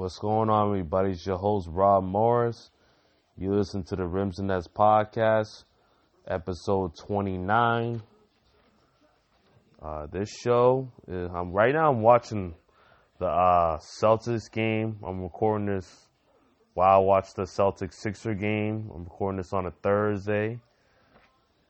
What's 0.00 0.18
going 0.18 0.48
on, 0.48 0.68
everybody? 0.68 1.10
It's 1.10 1.26
your 1.26 1.36
host, 1.36 1.68
Rob 1.70 2.02
Morris. 2.04 2.70
You 3.36 3.54
listen 3.54 3.82
to 3.82 3.96
the 3.96 4.06
Rims 4.06 4.38
and 4.38 4.48
Nets 4.48 4.66
podcast, 4.66 5.64
episode 6.26 6.96
29. 6.96 8.02
Uh, 9.82 10.06
this 10.06 10.30
show, 10.30 10.90
is, 11.06 11.28
I'm 11.34 11.52
right 11.52 11.74
now. 11.74 11.90
I'm 11.90 12.00
watching 12.00 12.54
the 13.18 13.26
uh, 13.26 13.78
Celtics 14.00 14.50
game. 14.50 14.96
I'm 15.06 15.20
recording 15.20 15.66
this 15.66 16.08
while 16.72 16.96
I 16.96 16.98
watch 17.00 17.34
the 17.34 17.42
Celtics 17.42 17.96
Sixer 17.96 18.32
game. 18.32 18.90
I'm 18.94 19.04
recording 19.04 19.36
this 19.36 19.52
on 19.52 19.66
a 19.66 19.70
Thursday, 19.70 20.60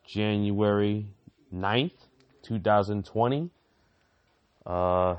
January 0.07 1.09
9th, 1.53 1.99
2020. 2.45 3.51
Uh, 4.65 5.17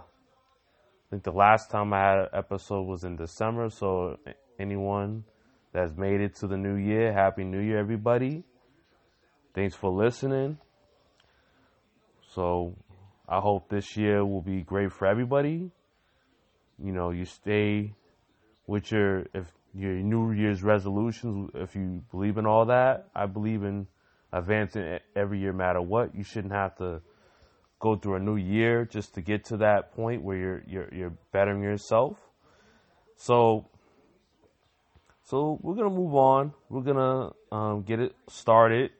think 1.11 1.23
the 1.23 1.31
last 1.31 1.69
time 1.69 1.91
I 1.93 1.99
had 1.99 2.19
an 2.19 2.27
episode 2.33 2.83
was 2.83 3.03
in 3.03 3.17
December. 3.17 3.69
So 3.69 4.17
anyone 4.57 5.25
that's 5.73 5.93
made 5.95 6.21
it 6.21 6.35
to 6.37 6.47
the 6.47 6.55
new 6.55 6.75
year, 6.75 7.11
happy 7.11 7.43
new 7.43 7.59
year, 7.59 7.77
everybody. 7.77 8.43
Thanks 9.53 9.75
for 9.75 9.91
listening. 9.91 10.57
So 12.33 12.77
I 13.27 13.41
hope 13.41 13.67
this 13.69 13.97
year 13.97 14.25
will 14.25 14.41
be 14.41 14.61
great 14.61 14.93
for 14.93 15.05
everybody. 15.05 15.69
You 16.81 16.91
know, 16.93 17.11
you 17.11 17.25
stay 17.25 17.93
with 18.65 18.89
your 18.89 19.25
if 19.33 19.51
your 19.73 19.91
New 19.91 20.31
Year's 20.31 20.63
resolutions. 20.63 21.51
If 21.53 21.75
you 21.75 22.03
believe 22.09 22.37
in 22.37 22.45
all 22.45 22.65
that, 22.67 23.09
I 23.13 23.25
believe 23.25 23.63
in 23.63 23.85
advancing 24.31 24.99
every 25.13 25.41
year, 25.41 25.51
matter 25.51 25.81
what. 25.81 26.15
You 26.15 26.23
shouldn't 26.23 26.53
have 26.53 26.77
to 26.77 27.01
go 27.81 27.95
through 27.95 28.15
a 28.15 28.19
new 28.19 28.37
year 28.37 28.85
just 28.85 29.15
to 29.15 29.21
get 29.21 29.43
to 29.45 29.57
that 29.57 29.91
point 29.93 30.23
where 30.23 30.37
you're 30.37 30.63
you're 30.67 30.89
you're 30.93 31.13
bettering 31.33 31.63
yourself. 31.63 32.17
So 33.17 33.67
so 35.23 35.59
we're 35.61 35.75
gonna 35.75 35.89
move 35.89 36.15
on. 36.15 36.53
We're 36.69 36.81
gonna 36.81 37.31
um, 37.51 37.81
get 37.81 37.99
it 37.99 38.15
started. 38.29 38.91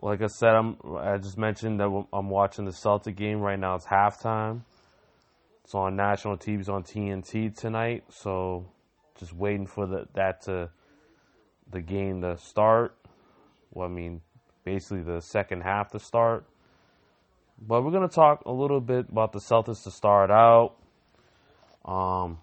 Like 0.00 0.22
I 0.22 0.26
said, 0.26 0.54
I'm 0.54 0.78
I 0.98 1.18
just 1.18 1.38
mentioned 1.38 1.78
that 1.80 2.04
I'm 2.12 2.30
watching 2.30 2.64
the 2.64 2.72
Celtic 2.72 3.16
game 3.16 3.40
right 3.40 3.58
now. 3.58 3.76
It's 3.76 3.86
halftime. 3.86 4.62
It's 5.64 5.74
on 5.74 5.94
national 5.96 6.38
TV. 6.38 6.60
It's 6.60 6.68
on 6.68 6.84
TNT 6.84 7.54
tonight. 7.54 8.04
So 8.08 8.66
just 9.18 9.34
waiting 9.34 9.66
for 9.66 9.86
the 9.86 10.06
that 10.14 10.42
to 10.42 10.70
the 11.70 11.82
game 11.82 12.22
to 12.22 12.38
start. 12.38 12.96
Well, 13.72 13.88
I 13.88 13.90
mean, 13.90 14.22
basically 14.64 15.02
the 15.02 15.20
second 15.20 15.62
half 15.62 15.90
to 15.90 15.98
start. 15.98 16.46
But 17.60 17.82
we're 17.82 17.90
going 17.90 18.08
to 18.08 18.14
talk 18.14 18.42
a 18.44 18.52
little 18.52 18.80
bit 18.80 19.08
about 19.08 19.32
the 19.32 19.38
Celtics 19.38 19.82
to 19.84 19.90
start 19.90 20.30
out. 20.30 20.74
Um, 21.84 22.38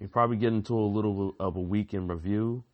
you 0.00 0.08
probably 0.08 0.36
get 0.36 0.52
into 0.52 0.74
a 0.74 0.88
little 0.88 1.34
of 1.38 1.56
a 1.56 1.60
weekend 1.60 2.08
review. 2.08 2.64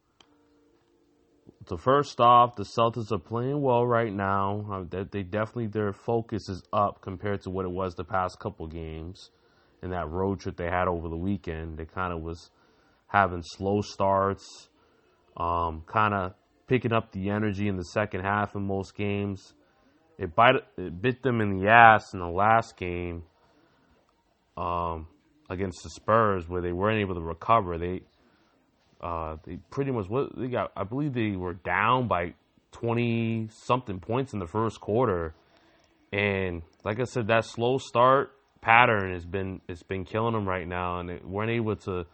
So 1.68 1.76
first 1.76 2.20
off, 2.20 2.54
the 2.56 2.62
Celtics 2.62 3.10
are 3.12 3.18
playing 3.18 3.60
well 3.60 3.84
right 3.84 4.12
now. 4.12 4.66
Uh, 4.70 4.84
that 4.90 5.10
they 5.10 5.22
definitely 5.22 5.66
their 5.66 5.92
focus 5.92 6.48
is 6.48 6.62
up 6.72 7.00
compared 7.00 7.42
to 7.42 7.50
what 7.50 7.64
it 7.64 7.70
was 7.70 7.94
the 7.94 8.04
past 8.04 8.38
couple 8.38 8.66
games. 8.68 9.30
And 9.82 9.92
that 9.92 10.08
road 10.08 10.40
trip 10.40 10.56
they 10.56 10.66
had 10.66 10.86
over 10.86 11.08
the 11.08 11.16
weekend, 11.16 11.78
they 11.78 11.86
kind 11.86 12.12
of 12.12 12.20
was 12.20 12.50
having 13.08 13.42
slow 13.42 13.80
starts, 13.80 14.68
um, 15.36 15.82
kind 15.86 16.14
of 16.14 16.34
picking 16.68 16.92
up 16.92 17.10
the 17.12 17.30
energy 17.30 17.66
in 17.66 17.76
the 17.76 17.84
second 17.84 18.20
half 18.20 18.54
in 18.54 18.62
most 18.62 18.94
games 18.94 19.54
it 20.20 20.36
bite 20.36 20.56
it 20.76 21.02
bit 21.02 21.22
them 21.22 21.40
in 21.40 21.58
the 21.58 21.68
ass 21.68 22.12
in 22.12 22.20
the 22.20 22.28
last 22.28 22.76
game 22.76 23.22
um, 24.56 25.08
against 25.48 25.82
the 25.82 25.88
Spurs 25.88 26.46
where 26.46 26.60
they 26.60 26.72
weren't 26.72 27.00
able 27.00 27.14
to 27.14 27.22
recover. 27.22 27.78
They 27.78 28.02
uh, 29.00 29.38
they 29.46 29.56
pretty 29.70 29.90
much 29.90 30.06
they 30.36 30.48
got. 30.48 30.72
I 30.76 30.84
believe 30.84 31.14
they 31.14 31.30
were 31.30 31.54
down 31.54 32.06
by 32.06 32.34
twenty 32.70 33.48
something 33.50 33.98
points 33.98 34.34
in 34.34 34.38
the 34.38 34.46
first 34.46 34.78
quarter, 34.78 35.34
and 36.12 36.62
like 36.84 37.00
I 37.00 37.04
said, 37.04 37.28
that 37.28 37.46
slow 37.46 37.78
start 37.78 38.32
pattern 38.60 39.14
has 39.14 39.24
been 39.24 39.62
it's 39.68 39.82
been 39.82 40.04
killing 40.04 40.34
them 40.34 40.46
right 40.46 40.68
now, 40.68 41.00
and 41.00 41.08
they 41.08 41.20
weren't 41.24 41.50
able 41.50 41.76
to 41.76 42.04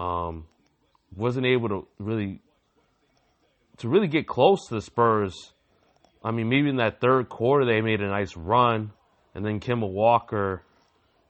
um, 0.00 0.44
wasn't 1.16 1.46
able 1.46 1.68
to 1.68 1.88
really 1.98 2.40
to 3.78 3.88
really 3.88 4.06
get 4.06 4.28
close 4.28 4.68
to 4.68 4.76
the 4.76 4.82
Spurs 4.82 5.53
I 6.24 6.30
mean, 6.30 6.48
maybe 6.48 6.70
in 6.70 6.76
that 6.76 7.00
third 7.00 7.28
quarter 7.28 7.66
they 7.66 7.82
made 7.82 8.00
a 8.00 8.08
nice 8.08 8.34
run, 8.36 8.92
and 9.34 9.44
then 9.44 9.60
Kemba 9.60 9.88
Walker 9.88 10.62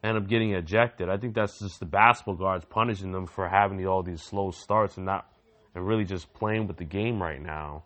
ended 0.04 0.22
up 0.22 0.28
getting 0.28 0.52
ejected. 0.52 1.08
I 1.08 1.16
think 1.16 1.34
that's 1.34 1.58
just 1.58 1.80
the 1.80 1.86
basketball 1.86 2.36
guards 2.36 2.64
punishing 2.64 3.10
them 3.10 3.26
for 3.26 3.48
having 3.48 3.84
all 3.86 4.02
these 4.02 4.22
slow 4.22 4.52
starts 4.52 4.96
and 4.96 5.04
not 5.04 5.26
and 5.74 5.84
really 5.84 6.04
just 6.04 6.32
playing 6.34 6.68
with 6.68 6.76
the 6.76 6.84
game 6.84 7.20
right 7.20 7.42
now. 7.42 7.82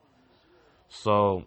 So, 0.88 1.46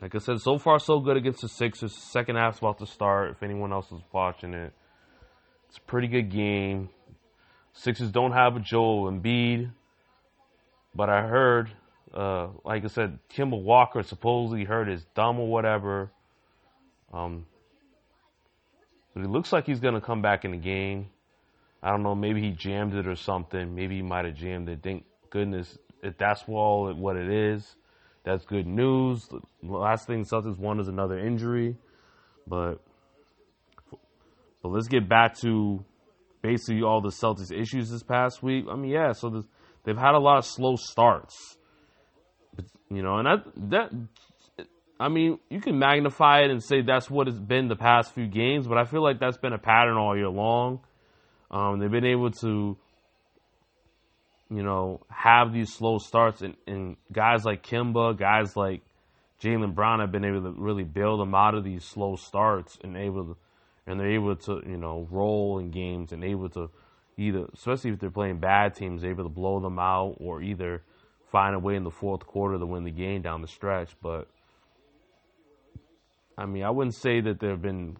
like 0.00 0.14
I 0.14 0.18
said, 0.18 0.40
so 0.40 0.58
far 0.58 0.78
so 0.78 1.00
good 1.00 1.16
against 1.16 1.42
the 1.42 1.48
Sixers. 1.48 1.94
Second 1.94 2.36
half's 2.36 2.58
about 2.58 2.78
to 2.78 2.86
start. 2.86 3.32
If 3.32 3.42
anyone 3.42 3.72
else 3.72 3.90
is 3.92 4.00
watching 4.12 4.54
it, 4.54 4.72
it's 5.68 5.76
a 5.76 5.82
pretty 5.82 6.08
good 6.08 6.30
game. 6.30 6.88
Sixers 7.72 8.10
don't 8.10 8.32
have 8.32 8.56
a 8.56 8.60
Joel 8.60 9.10
Embiid, 9.10 9.70
but 10.94 11.10
I 11.10 11.26
heard 11.26 11.70
uh, 12.14 12.48
like 12.64 12.84
I 12.84 12.88
said, 12.88 13.18
Kemba 13.34 13.60
Walker 13.60 14.02
supposedly 14.02 14.64
hurt 14.64 14.88
his 14.88 15.04
thumb 15.14 15.38
or 15.38 15.48
whatever. 15.48 16.10
Um, 17.12 17.46
but 19.14 19.24
it 19.24 19.30
looks 19.30 19.52
like 19.52 19.66
he's 19.66 19.80
going 19.80 19.94
to 19.94 20.00
come 20.00 20.22
back 20.22 20.44
in 20.44 20.50
the 20.50 20.56
game. 20.58 21.06
I 21.82 21.90
don't 21.90 22.02
know. 22.02 22.14
Maybe 22.14 22.40
he 22.40 22.50
jammed 22.50 22.94
it 22.94 23.06
or 23.06 23.16
something. 23.16 23.74
Maybe 23.74 23.96
he 23.96 24.02
might 24.02 24.24
have 24.24 24.34
jammed 24.34 24.68
it. 24.68 24.80
Thank 24.82 25.04
goodness 25.30 25.78
if 26.02 26.16
that's 26.18 26.44
all 26.48 26.92
what 26.94 27.16
it 27.16 27.30
is. 27.30 27.76
That's 28.24 28.44
good 28.44 28.66
news. 28.66 29.26
The 29.28 29.40
last 29.62 30.06
thing 30.06 30.24
Celtics 30.24 30.58
won 30.58 30.80
is 30.80 30.88
another 30.88 31.18
injury, 31.18 31.76
but 32.46 32.80
but 34.62 34.70
let's 34.70 34.88
get 34.88 35.08
back 35.08 35.36
to 35.42 35.84
basically 36.42 36.82
all 36.82 37.00
the 37.00 37.10
Celtics 37.10 37.52
issues 37.52 37.90
this 37.90 38.02
past 38.02 38.42
week. 38.42 38.64
I 38.70 38.74
mean, 38.74 38.90
yeah. 38.90 39.12
So 39.12 39.44
they've 39.84 39.96
had 39.96 40.14
a 40.14 40.18
lot 40.18 40.38
of 40.38 40.44
slow 40.44 40.74
starts. 40.76 41.56
You 42.90 43.02
know, 43.02 43.16
and 43.18 43.26
that 43.26 43.44
that 43.70 43.90
I 44.98 45.08
mean, 45.08 45.38
you 45.50 45.60
can 45.60 45.78
magnify 45.78 46.42
it 46.42 46.50
and 46.50 46.62
say 46.62 46.80
that's 46.80 47.10
what 47.10 47.28
it's 47.28 47.38
been 47.38 47.68
the 47.68 47.76
past 47.76 48.14
few 48.14 48.26
games, 48.26 48.66
but 48.66 48.78
I 48.78 48.84
feel 48.84 49.02
like 49.02 49.18
that's 49.20 49.36
been 49.36 49.52
a 49.52 49.58
pattern 49.58 49.96
all 49.96 50.16
year 50.16 50.28
long. 50.28 50.80
Um, 51.50 51.78
they've 51.78 51.90
been 51.90 52.06
able 52.06 52.30
to, 52.30 52.76
you 54.50 54.62
know, 54.62 55.04
have 55.10 55.52
these 55.52 55.72
slow 55.72 55.98
starts, 55.98 56.40
and, 56.40 56.56
and 56.66 56.96
guys 57.12 57.44
like 57.44 57.66
Kemba, 57.66 58.16
guys 58.16 58.56
like 58.56 58.82
Jaylen 59.42 59.74
Brown 59.74 60.00
have 60.00 60.12
been 60.12 60.24
able 60.24 60.42
to 60.42 60.54
really 60.56 60.84
build 60.84 61.20
them 61.20 61.34
out 61.34 61.54
of 61.54 61.62
these 61.62 61.84
slow 61.84 62.16
starts 62.16 62.78
and 62.82 62.96
able 62.96 63.24
to, 63.26 63.36
and 63.86 64.00
they're 64.00 64.14
able 64.14 64.34
to, 64.34 64.62
you 64.66 64.78
know, 64.78 65.06
roll 65.10 65.58
in 65.58 65.70
games 65.70 66.12
and 66.12 66.24
able 66.24 66.48
to 66.50 66.70
either, 67.18 67.46
especially 67.52 67.90
if 67.90 67.98
they're 67.98 68.10
playing 68.10 68.38
bad 68.38 68.74
teams, 68.74 69.04
able 69.04 69.24
to 69.24 69.30
blow 69.30 69.60
them 69.60 69.78
out 69.78 70.16
or 70.18 70.40
either 70.42 70.82
find 71.30 71.54
a 71.54 71.58
way 71.58 71.76
in 71.76 71.84
the 71.84 71.90
fourth 71.90 72.26
quarter 72.26 72.58
to 72.58 72.66
win 72.66 72.84
the 72.84 72.90
game 72.90 73.22
down 73.22 73.42
the 73.42 73.48
stretch. 73.48 73.90
But 74.02 74.28
I 76.38 76.46
mean, 76.46 76.64
I 76.64 76.70
wouldn't 76.70 76.94
say 76.94 77.20
that 77.20 77.40
they've 77.40 77.60
been. 77.60 77.96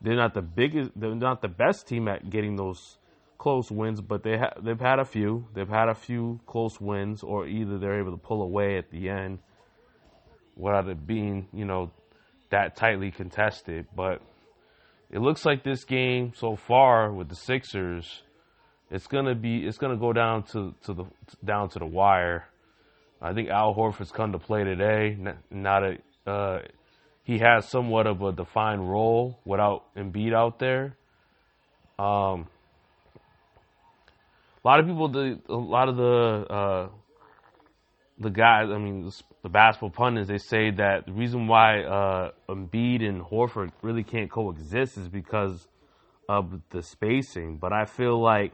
They're 0.00 0.16
not 0.16 0.34
the 0.34 0.42
biggest. 0.42 0.90
They're 0.96 1.14
not 1.14 1.42
the 1.42 1.48
best 1.48 1.86
team 1.86 2.08
at 2.08 2.28
getting 2.28 2.56
those 2.56 2.98
close 3.38 3.70
wins, 3.70 4.00
but 4.00 4.22
they 4.22 4.38
ha- 4.38 4.54
they've 4.62 4.80
had 4.80 4.98
a 4.98 5.04
few. 5.04 5.46
They've 5.54 5.68
had 5.68 5.88
a 5.88 5.94
few 5.94 6.40
close 6.46 6.80
wins, 6.80 7.22
or 7.22 7.46
either 7.46 7.78
they're 7.78 8.00
able 8.00 8.12
to 8.12 8.16
pull 8.16 8.42
away 8.42 8.78
at 8.78 8.90
the 8.90 9.08
end 9.08 9.40
without 10.56 10.88
it 10.88 11.06
being, 11.06 11.48
you 11.52 11.64
know, 11.64 11.90
that 12.50 12.76
tightly 12.76 13.10
contested. 13.10 13.86
But 13.96 14.22
it 15.10 15.18
looks 15.18 15.44
like 15.44 15.64
this 15.64 15.84
game 15.84 16.32
so 16.36 16.56
far 16.56 17.12
with 17.12 17.28
the 17.28 17.34
Sixers 17.34 18.22
it's 18.92 19.06
gonna 19.06 19.34
be 19.34 19.66
it's 19.66 19.78
gonna 19.78 19.96
go 19.96 20.12
down 20.12 20.42
to, 20.52 20.74
to 20.84 20.92
the 20.92 21.04
down 21.42 21.70
to 21.70 21.78
the 21.78 21.86
wire. 21.86 22.46
I 23.22 23.32
think 23.32 23.48
Al 23.48 23.74
Horford's 23.74 24.12
come 24.12 24.32
to 24.32 24.38
play 24.38 24.64
today. 24.64 25.16
Not 25.50 25.82
a 25.82 26.30
uh, 26.30 26.58
he 27.24 27.38
has 27.38 27.68
somewhat 27.68 28.06
of 28.06 28.20
a 28.22 28.32
defined 28.32 28.88
role 28.88 29.38
without 29.44 29.84
Embiid 29.96 30.34
out 30.34 30.58
there. 30.58 30.96
Um, 31.98 32.48
a 34.64 34.68
lot 34.68 34.80
of 34.80 34.86
people, 34.86 35.08
the, 35.08 35.38
a 35.48 35.54
lot 35.54 35.88
of 35.88 35.96
the 35.96 36.46
uh, 36.52 36.88
the 38.18 38.30
guys, 38.30 38.68
I 38.70 38.78
mean, 38.78 39.10
the 39.42 39.48
basketball 39.48 39.90
pundits, 39.90 40.28
they 40.28 40.38
say 40.38 40.70
that 40.70 41.06
the 41.06 41.12
reason 41.12 41.46
why 41.46 41.82
uh, 41.82 42.30
Embiid 42.48 43.08
and 43.08 43.22
Horford 43.22 43.72
really 43.80 44.04
can't 44.04 44.30
coexist 44.30 44.98
is 44.98 45.08
because 45.08 45.66
of 46.28 46.60
the 46.70 46.82
spacing. 46.82 47.56
But 47.56 47.72
I 47.72 47.86
feel 47.86 48.20
like 48.20 48.52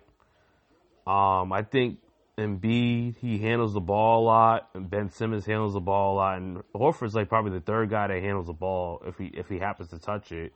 um, 1.08 1.54
I 1.54 1.62
think 1.62 2.00
Embiid 2.36 3.16
he 3.16 3.38
handles 3.38 3.72
the 3.72 3.80
ball 3.80 4.22
a 4.22 4.24
lot, 4.24 4.68
and 4.74 4.90
Ben 4.90 5.10
Simmons 5.10 5.46
handles 5.46 5.72
the 5.72 5.80
ball 5.80 6.14
a 6.14 6.16
lot, 6.16 6.36
and 6.36 6.62
Horford's 6.74 7.14
like 7.14 7.30
probably 7.30 7.52
the 7.52 7.60
third 7.60 7.88
guy 7.88 8.08
that 8.08 8.22
handles 8.22 8.46
the 8.46 8.52
ball 8.52 9.02
if 9.06 9.16
he 9.16 9.26
if 9.26 9.48
he 9.48 9.58
happens 9.58 9.88
to 9.88 9.98
touch 9.98 10.32
it. 10.32 10.52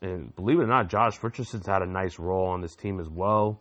and 0.00 0.34
believe 0.36 0.60
it 0.60 0.62
or 0.62 0.66
not, 0.68 0.88
Josh 0.88 1.20
Richardson's 1.20 1.66
had 1.66 1.82
a 1.82 1.86
nice 1.86 2.18
role 2.18 2.46
on 2.46 2.60
this 2.60 2.76
team 2.76 3.00
as 3.00 3.08
well. 3.08 3.60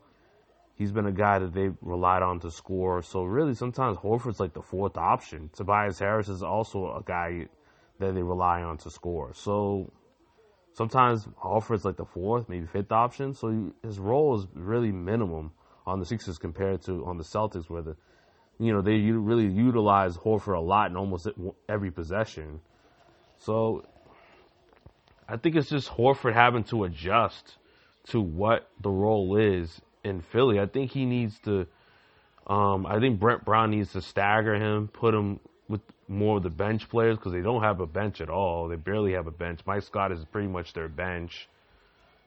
He's 0.75 0.91
been 0.91 1.07
a 1.07 1.11
guy 1.11 1.39
that 1.39 1.53
they 1.53 1.71
relied 1.81 2.21
on 2.21 2.39
to 2.41 2.51
score. 2.51 3.01
So 3.01 3.23
really, 3.23 3.55
sometimes 3.55 3.97
Horford's 3.97 4.39
like 4.39 4.53
the 4.53 4.61
fourth 4.61 4.95
option. 4.95 5.49
Tobias 5.53 5.97
Harris 5.97 6.29
is 6.29 6.43
also 6.43 6.85
a 6.95 7.01
guy 7.03 7.47
that 7.99 8.13
they 8.13 8.23
rely 8.23 8.61
on 8.61 8.77
to 8.77 8.91
score. 8.91 9.33
So 9.33 9.91
sometimes 10.73 11.27
Horford's 11.43 11.83
like 11.83 11.97
the 11.97 12.05
fourth, 12.05 12.47
maybe 12.47 12.67
fifth 12.67 12.91
option. 12.91 13.33
So 13.33 13.73
his 13.83 13.97
role 13.97 14.39
is 14.39 14.47
really 14.53 14.91
minimum 14.91 15.51
on 15.85 15.99
the 15.99 16.05
Sixers 16.05 16.37
compared 16.37 16.81
to 16.83 17.05
on 17.05 17.17
the 17.17 17.23
Celtics, 17.23 17.69
where 17.69 17.81
the 17.81 17.95
you 18.59 18.71
know 18.71 18.81
they 18.81 18.99
really 18.99 19.47
utilize 19.47 20.17
Horford 20.17 20.57
a 20.57 20.61
lot 20.61 20.89
in 20.89 20.97
almost 20.97 21.27
every 21.67 21.91
possession. 21.91 22.59
So 23.39 23.85
I 25.27 25.37
think 25.37 25.55
it's 25.55 25.69
just 25.69 25.89
Horford 25.89 26.33
having 26.33 26.63
to 26.65 26.83
adjust 26.83 27.57
to 28.07 28.21
what 28.21 28.69
the 28.81 28.89
role 28.89 29.37
is 29.37 29.81
in 30.03 30.21
Philly. 30.21 30.59
I 30.59 30.65
think 30.65 30.91
he 30.91 31.05
needs 31.05 31.37
to. 31.39 31.67
Um, 32.45 32.85
I 32.85 32.99
think 32.99 33.19
Brett 33.19 33.45
Brown 33.45 33.71
needs 33.71 33.93
to 33.93 34.01
stagger 34.01 34.55
him, 34.55 34.89
put 34.89 35.13
him 35.13 35.39
with 35.69 35.79
more 36.09 36.37
of 36.37 36.43
the 36.43 36.49
bench 36.49 36.89
players 36.89 37.17
because 37.17 37.31
they 37.31 37.41
don't 37.41 37.63
have 37.63 37.79
a 37.79 37.87
bench 37.87 38.19
at 38.19 38.29
all. 38.29 38.67
They 38.67 38.75
barely 38.75 39.13
have 39.13 39.27
a 39.27 39.31
bench. 39.31 39.61
Mike 39.65 39.83
Scott 39.83 40.11
is 40.11 40.25
pretty 40.25 40.49
much 40.49 40.73
their 40.73 40.89
bench. 40.89 41.47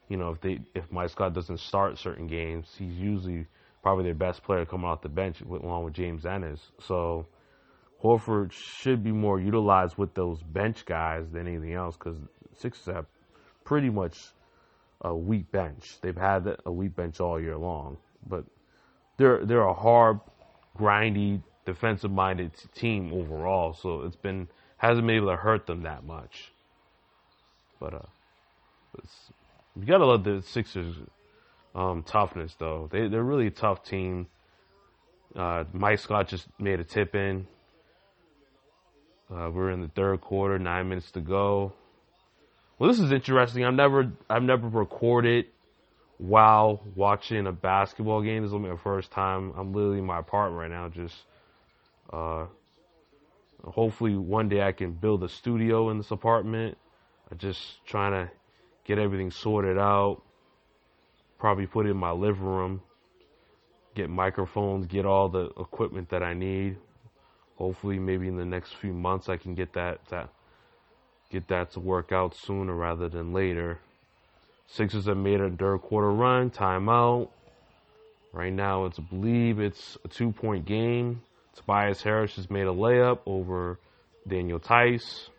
You 0.08 0.16
know, 0.16 0.30
if 0.30 0.40
they 0.40 0.60
if 0.74 0.90
Mike 0.90 1.10
Scott 1.10 1.34
doesn't 1.34 1.58
start 1.58 1.98
certain 1.98 2.26
games, 2.26 2.66
he's 2.78 2.94
usually 2.94 3.46
probably 3.82 4.04
their 4.04 4.14
best 4.14 4.42
player 4.42 4.64
coming 4.64 4.86
off 4.86 5.02
the 5.02 5.08
bench 5.08 5.40
along 5.40 5.84
with 5.84 5.94
James 5.94 6.26
Ennis. 6.26 6.60
So 6.80 7.26
Horford 8.02 8.52
should 8.52 9.02
be 9.02 9.12
more 9.12 9.40
utilized 9.40 9.96
with 9.96 10.14
those 10.14 10.42
bench 10.42 10.84
guys 10.84 11.24
than 11.32 11.46
anything 11.46 11.72
else 11.72 11.96
because 11.96 12.16
Sixers 12.58 12.94
have 12.94 13.06
pretty 13.64 13.90
much 13.90 14.16
a 15.02 15.14
weak 15.14 15.50
bench. 15.50 15.98
They've 16.00 16.16
had 16.16 16.56
a 16.64 16.72
weak 16.72 16.96
bench 16.96 17.20
all 17.20 17.40
year 17.40 17.56
long, 17.56 17.96
but 18.28 18.44
they're 19.16 19.44
they're 19.44 19.62
a 19.62 19.74
hard, 19.74 20.20
grindy, 20.78 21.42
defensive-minded 21.64 22.52
team 22.74 23.12
overall. 23.12 23.74
So 23.74 24.02
it's 24.02 24.16
been 24.16 24.48
hasn't 24.78 25.06
been 25.06 25.16
able 25.16 25.28
to 25.28 25.36
hurt 25.36 25.66
them 25.66 25.82
that 25.82 26.04
much. 26.04 26.52
But 27.80 27.94
uh, 27.94 28.06
you 29.78 29.86
gotta 29.86 30.06
love 30.06 30.24
the 30.24 30.42
Sixers' 30.42 30.96
um, 31.74 32.02
toughness, 32.02 32.54
though. 32.58 32.88
They 32.90 33.08
they're 33.08 33.22
really 33.22 33.48
a 33.48 33.50
tough 33.50 33.84
team. 33.84 34.26
Uh, 35.34 35.64
Mike 35.72 35.98
Scott 35.98 36.28
just 36.28 36.46
made 36.58 36.80
a 36.80 36.84
tip 36.84 37.14
in. 37.14 37.46
Uh, 39.30 39.50
we're 39.52 39.70
in 39.70 39.82
the 39.82 39.88
third 39.88 40.20
quarter, 40.20 40.58
nine 40.58 40.88
minutes 40.88 41.10
to 41.12 41.20
go. 41.20 41.72
Well, 42.78 42.90
this 42.90 43.00
is 43.00 43.12
interesting. 43.12 43.64
I've 43.64 43.74
never 43.74 44.12
I've 44.30 44.42
never 44.42 44.68
recorded 44.68 45.46
while 46.18 46.82
watching 46.94 47.46
a 47.46 47.52
basketball 47.52 48.22
game. 48.22 48.42
This 48.42 48.52
is 48.52 48.58
my 48.58 48.76
first 48.82 49.10
time. 49.10 49.52
I'm 49.56 49.72
literally 49.72 49.98
in 49.98 50.06
my 50.06 50.18
apartment 50.18 50.60
right 50.60 50.70
now. 50.70 50.88
Just 50.88 51.16
uh, 52.12 52.46
hopefully 53.64 54.16
one 54.16 54.48
day 54.48 54.62
I 54.62 54.72
can 54.72 54.92
build 54.92 55.24
a 55.24 55.28
studio 55.28 55.90
in 55.90 55.98
this 55.98 56.10
apartment. 56.10 56.78
I'm 57.30 57.38
just 57.38 57.60
trying 57.86 58.12
to 58.12 58.30
get 58.86 58.98
everything 58.98 59.30
sorted 59.30 59.78
out. 59.78 60.22
Probably 61.38 61.66
put 61.66 61.86
in 61.86 61.96
my 61.96 62.12
living 62.12 62.42
room. 62.42 62.82
Get 63.94 64.08
microphones. 64.08 64.86
Get 64.86 65.04
all 65.04 65.28
the 65.28 65.50
equipment 65.58 66.08
that 66.10 66.22
I 66.22 66.34
need. 66.34 66.78
Hopefully, 67.56 67.98
maybe 67.98 68.28
in 68.28 68.36
the 68.36 68.44
next 68.44 68.74
few 68.76 68.92
months 68.92 69.28
I 69.28 69.36
can 69.36 69.54
get 69.54 69.72
that 69.74 70.00
that 70.10 70.28
get 71.30 71.48
that 71.48 71.72
to 71.72 71.80
work 71.80 72.12
out 72.12 72.34
sooner 72.36 72.74
rather 72.74 73.08
than 73.08 73.32
later. 73.32 73.78
Sixers 74.68 75.06
have 75.06 75.16
made 75.16 75.40
a 75.40 75.50
third 75.50 75.78
quarter 75.78 76.10
run, 76.10 76.50
timeout. 76.50 77.28
Right 78.32 78.52
now, 78.52 78.84
it's 78.84 78.98
I 78.98 79.02
believe 79.02 79.60
it's 79.60 79.96
a 80.04 80.08
two 80.08 80.32
point 80.32 80.66
game. 80.66 81.22
Tobias 81.54 82.02
Harris 82.02 82.36
has 82.36 82.50
made 82.50 82.66
a 82.66 82.72
layup 82.72 83.20
over 83.24 83.78
Daniel 84.28 84.58
Theis. 84.58 85.30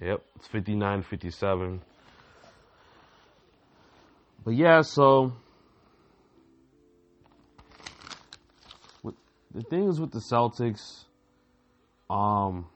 Yep, 0.00 0.22
it's 0.36 0.46
59 0.48 1.02
57. 1.02 1.82
But 4.44 4.54
yeah, 4.54 4.80
so 4.82 5.32
the 9.54 9.62
thing 9.62 9.88
is 9.88 10.00
with 10.00 10.10
the 10.10 10.18
Celtics, 10.18 11.04
um, 12.08 12.66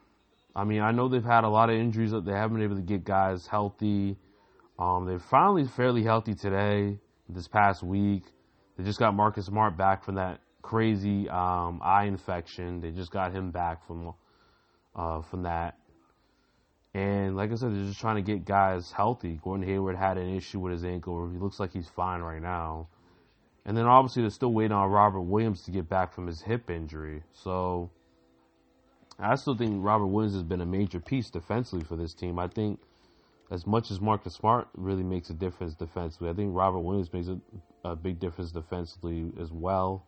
I 0.55 0.63
mean, 0.63 0.81
I 0.81 0.91
know 0.91 1.07
they've 1.07 1.23
had 1.23 1.43
a 1.43 1.49
lot 1.49 1.69
of 1.69 1.75
injuries 1.75 2.11
that 2.11 2.25
they 2.25 2.31
haven't 2.31 2.55
been 2.57 2.63
able 2.63 2.75
to 2.75 2.81
get 2.81 3.03
guys 3.03 3.47
healthy. 3.47 4.17
Um, 4.79 5.05
they're 5.05 5.19
finally 5.19 5.65
fairly 5.65 6.03
healthy 6.03 6.35
today, 6.35 6.97
this 7.29 7.47
past 7.47 7.83
week. 7.83 8.23
They 8.77 8.83
just 8.83 8.99
got 8.99 9.15
Marcus 9.15 9.45
Smart 9.45 9.75
back 9.75 10.03
from 10.03 10.15
that 10.15 10.39
crazy 10.61 11.27
um, 11.29 11.81
eye 11.83 12.05
infection. 12.05 12.79
They 12.81 12.91
just 12.91 13.11
got 13.11 13.33
him 13.33 13.51
back 13.51 13.85
from 13.87 14.13
uh, 14.95 15.21
from 15.21 15.43
that. 15.43 15.77
And 16.97 17.37
like 17.37 17.51
I 17.51 17.55
said, 17.55 17.75
they're 17.75 17.83
just 17.85 17.99
trying 17.99 18.15
to 18.15 18.23
get 18.23 18.43
guys 18.43 18.91
healthy. 18.91 19.39
Gordon 19.43 19.67
Hayward 19.67 19.95
had 19.95 20.17
an 20.17 20.35
issue 20.35 20.59
with 20.59 20.71
his 20.71 20.83
ankle. 20.83 21.29
He 21.29 21.37
looks 21.37 21.59
like 21.59 21.71
he's 21.71 21.87
fine 21.87 22.21
right 22.21 22.41
now. 22.41 22.87
And 23.67 23.77
then 23.77 23.85
obviously 23.85 24.23
they're 24.23 24.31
still 24.31 24.51
waiting 24.51 24.71
on 24.71 24.89
Robert 24.89 25.21
Williams 25.21 25.61
to 25.65 25.71
get 25.71 25.87
back 25.87 26.11
from 26.11 26.25
his 26.25 26.41
hip 26.41 26.71
injury. 26.71 27.21
So 27.33 27.91
I 29.19 29.35
still 29.35 29.55
think 29.55 29.85
Robert 29.85 30.07
Williams 30.07 30.33
has 30.33 30.41
been 30.41 30.59
a 30.59 30.65
major 30.65 30.99
piece 30.99 31.29
defensively 31.29 31.85
for 31.85 31.97
this 31.97 32.15
team. 32.15 32.39
I 32.39 32.47
think 32.47 32.79
as 33.51 33.67
much 33.67 33.91
as 33.91 34.01
Marcus 34.01 34.33
Smart 34.33 34.67
really 34.73 35.03
makes 35.03 35.29
a 35.29 35.35
difference 35.35 35.75
defensively, 35.75 36.31
I 36.31 36.33
think 36.33 36.55
Robert 36.55 36.79
Williams 36.79 37.13
makes 37.13 37.27
a, 37.27 37.39
a 37.83 37.95
big 37.95 38.19
difference 38.19 38.51
defensively 38.51 39.31
as 39.39 39.51
well. 39.51 40.07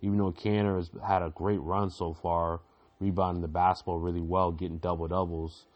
Even 0.00 0.16
though 0.16 0.32
Kanter 0.32 0.76
has 0.76 0.90
had 1.06 1.20
a 1.20 1.28
great 1.28 1.60
run 1.60 1.90
so 1.90 2.14
far, 2.14 2.62
rebounding 2.98 3.42
the 3.42 3.48
basketball 3.48 3.98
really 3.98 4.22
well, 4.22 4.52
getting 4.52 4.78
double 4.78 5.06
doubles, 5.06 5.66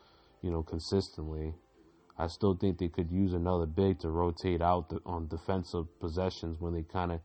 you 0.45 0.51
know, 0.51 0.63
consistently. 0.63 1.55
I 2.19 2.27
still 2.27 2.55
think 2.55 2.79
they 2.79 2.89
could 2.89 3.11
use 3.11 3.33
another 3.33 3.65
big 3.65 3.99
to 4.01 4.11
rotate 4.11 4.61
out 4.61 4.91
the, 4.91 5.01
on 5.07 5.27
defensive 5.27 5.87
possessions 6.01 6.61
when 6.61 6.75
they 6.75 6.83
kind 6.83 7.11
of 7.11 7.21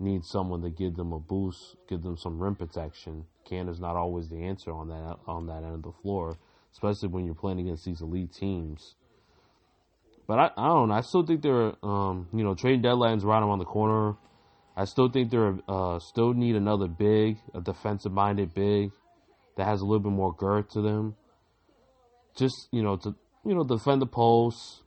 need 0.00 0.24
someone 0.24 0.62
to 0.62 0.70
give 0.70 0.96
them 0.96 1.12
a 1.12 1.18
boost, 1.18 1.76
give 1.86 2.02
them 2.02 2.16
some 2.16 2.40
rim 2.40 2.56
protection. 2.56 3.26
Kanter's 3.48 3.78
not 3.78 3.94
always 3.94 4.30
the 4.30 4.42
answer 4.42 4.72
on 4.72 4.88
that 4.88 5.18
on 5.26 5.46
that 5.48 5.62
end 5.62 5.74
of 5.74 5.82
the 5.82 5.92
floor, 6.02 6.38
especially 6.72 7.08
when 7.08 7.26
you're 7.26 7.34
playing 7.34 7.60
against 7.60 7.84
these 7.84 8.00
elite 8.00 8.32
teams. 8.32 8.96
But 10.26 10.38
I, 10.38 10.50
I 10.56 10.68
don't 10.68 10.88
know. 10.88 10.94
I 10.94 11.02
still 11.02 11.26
think 11.26 11.42
they're, 11.42 11.74
um, 11.84 12.28
you 12.32 12.42
know, 12.42 12.54
trading 12.54 12.82
deadlines 12.82 13.22
right 13.22 13.42
around 13.42 13.58
the 13.58 13.66
corner. 13.66 14.16
I 14.74 14.86
still 14.86 15.10
think 15.10 15.30
they're 15.30 15.58
uh, 15.68 15.98
still 15.98 16.32
need 16.32 16.56
another 16.56 16.88
big, 16.88 17.36
a 17.54 17.60
defensive 17.60 18.12
minded 18.12 18.54
big 18.54 18.92
that 19.58 19.66
has 19.66 19.82
a 19.82 19.84
little 19.84 20.00
bit 20.00 20.12
more 20.12 20.34
girth 20.34 20.70
to 20.70 20.80
them. 20.80 21.16
Just 22.36 22.68
you 22.70 22.82
know 22.82 22.96
to 22.96 23.14
you 23.44 23.54
know 23.54 23.64
defend 23.64 24.02
the 24.02 24.06
post, 24.06 24.82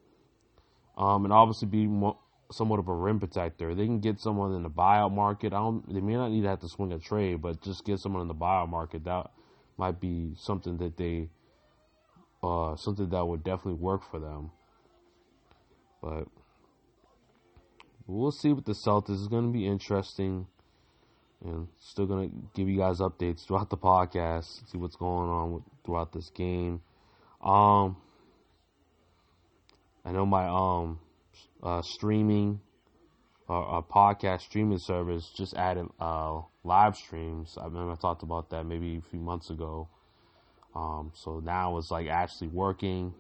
um, 0.98 1.26
and 1.26 1.34
obviously 1.34 1.68
be 1.68 1.88
more, 1.88 2.18
somewhat 2.52 2.80
of 2.80 2.88
a 2.88 2.94
rim 2.94 3.20
protector. 3.20 3.74
They 3.76 3.86
can 3.86 4.00
get 4.00 4.20
someone 4.20 4.54
in 4.54 4.64
the 4.64 4.70
buyout 4.70 5.12
market. 5.12 5.54
I 5.54 5.58
don't. 5.58 5.94
They 5.94 6.02
may 6.02 6.14
not 6.14 6.30
need 6.30 6.44
to 6.44 6.50
have 6.50 6.62
to 6.62 6.70
swing 6.70 6.92
a 6.92 7.00
trade, 7.00 7.42
but 7.42 7.62
just 7.62 7.86
get 7.86 8.00
someone 8.00 8.22
in 8.22 8.28
the 8.28 8.36
buyout 8.36 8.70
market. 8.70 9.04
That 9.06 9.32
might 9.78 10.00
be 10.00 10.34
something 10.38 10.78
that 10.78 10.98
they, 10.98 11.30
uh, 12.44 12.76
something 12.76 13.10
that 13.10 13.26
would 13.26 13.44
definitely 13.44 13.82
work 13.82 14.02
for 14.10 14.20
them. 14.20 14.52
But 16.02 16.28
we'll 18.08 18.32
see 18.32 18.54
with 18.54 18.66
the 18.66 18.74
Celtics. 18.74 19.16
It's 19.16 19.28
going 19.28 19.48
to 19.48 19.54
be 19.54 19.68
interesting, 19.68 20.48
and 21.44 21.68
still 21.80 22.06
going 22.06 22.30
to 22.30 22.36
give 22.56 22.70
you 22.70 22.78
guys 22.78 23.00
updates 23.00 23.46
throughout 23.46 23.70
the 23.70 23.78
podcast. 23.78 24.70
See 24.72 24.78
what's 24.78 24.96
going 24.96 25.30
on 25.30 25.54
with, 25.54 25.64
throughout 25.84 26.14
this 26.14 26.30
game. 26.30 26.82
Um, 27.46 27.98
I 30.04 30.12
know 30.12 30.26
my 30.26 30.48
um 30.48 31.00
uh, 31.62 31.82
streaming 31.84 32.60
uh, 33.50 33.54
a 33.54 33.84
podcast 33.84 34.42
streaming 34.42 34.80
service 34.80 35.32
just 35.36 35.56
added 35.56 35.88
uh, 36.00 36.42
live 36.64 36.96
streams. 36.96 37.58
I 37.62 37.66
remember 37.66 37.92
I 37.92 37.96
talked 37.96 38.24
about 38.24 38.50
that 38.50 38.66
maybe 38.66 38.98
a 38.98 39.10
few 39.10 39.20
months 39.20 39.50
ago. 39.52 39.88
Um, 40.76 41.12
so 41.14 41.40
now 41.40 41.78
it's 41.78 41.92
like 41.92 42.08
actually 42.08 42.48
working. 42.48 43.14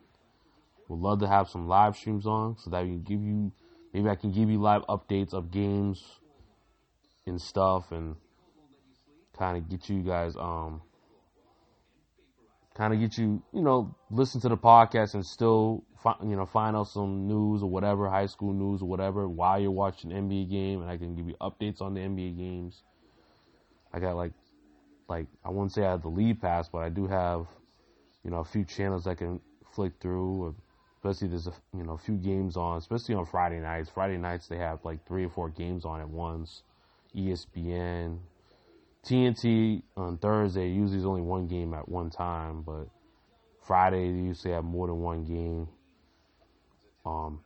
Would 0.88 1.00
love 1.00 1.20
to 1.20 1.28
have 1.28 1.48
some 1.48 1.68
live 1.68 1.96
streams 1.96 2.26
on 2.26 2.58
so 2.58 2.70
that 2.72 2.84
we 2.84 2.90
can 2.90 3.04
give 3.04 3.22
you 3.22 3.52
maybe 3.94 4.10
I 4.10 4.16
can 4.16 4.32
give 4.32 4.50
you 4.50 4.60
live 4.60 4.82
updates 4.88 5.34
of 5.34 5.52
games 5.52 6.04
and 7.26 7.42
stuff 7.42 7.92
and 7.92 8.16
kind 9.38 9.58
of 9.58 9.70
get 9.70 9.90
you 9.90 10.02
guys 10.02 10.36
um 10.36 10.82
kind 12.76 12.94
of 12.94 13.00
get 13.00 13.18
you, 13.18 13.42
you 13.54 13.62
know, 13.62 13.96
listen 14.12 14.42
to 14.42 14.50
the 14.50 14.58
podcast 14.58 15.14
and 15.14 15.26
still, 15.26 15.84
fi- 16.04 16.18
you 16.22 16.36
know, 16.36 16.46
find 16.46 16.76
out 16.76 16.90
some 16.90 17.28
news 17.28 17.64
or 17.64 17.70
whatever, 17.70 18.10
high 18.10 18.26
school 18.28 18.54
news 18.54 18.82
or 18.82 18.88
whatever, 18.88 19.28
while 19.28 19.60
you're 19.60 19.72
watching 19.72 20.12
NBA 20.12 20.50
game, 20.50 20.82
and 20.82 20.92
I 20.92 20.98
can 20.98 21.16
give 21.16 21.28
you 21.28 21.36
updates 21.42 21.82
on 21.82 21.94
the 21.94 22.02
NBA 22.02 22.38
games. 22.38 22.84
I 23.94 24.00
got 24.00 24.16
like, 24.16 24.34
like 25.08 25.28
I 25.44 25.50
wouldn't 25.50 25.72
say 25.72 25.86
I 25.86 25.92
have 25.92 26.02
the 26.02 26.10
League 26.10 26.42
Pass, 26.42 26.68
but 26.68 26.80
I 26.80 26.90
do 26.90 27.08
have, 27.08 27.48
you 28.24 28.32
know, 28.32 28.40
a 28.40 28.46
few 28.46 28.66
channels 28.66 29.08
I 29.08 29.16
can 29.16 29.40
flick 29.72 29.94
through, 30.02 30.56
especially 30.98 31.30
there's 31.30 31.48
a 31.48 31.54
you 31.76 31.84
know 31.84 31.94
a 31.94 31.98
few 31.98 32.16
games 32.16 32.58
on, 32.58 32.78
especially 32.78 33.16
on 33.16 33.26
Friday 33.26 33.60
nights. 33.60 33.90
Friday 33.90 34.18
nights 34.18 34.48
they 34.48 34.58
have 34.58 34.84
like 34.84 35.06
three 35.06 35.26
or 35.26 35.30
four 35.30 35.50
games 35.50 35.86
on 35.86 36.02
at 36.02 36.10
once. 36.10 36.64
ESPN, 37.16 38.18
TNT 39.06 39.84
on 39.96 40.18
Thursday 40.18 40.70
usually 40.70 40.98
is 40.98 41.06
only 41.06 41.22
one 41.22 41.48
game 41.48 41.74
at 41.76 41.88
one 41.88 42.10
time, 42.10 42.64
but 42.64 42.88
Friday 43.62 44.12
they 44.12 44.18
usually 44.20 44.54
have 44.54 44.64
more 44.64 44.88
than 44.88 45.00
one 45.00 45.24
game. 45.24 45.68
Um, 47.06 47.42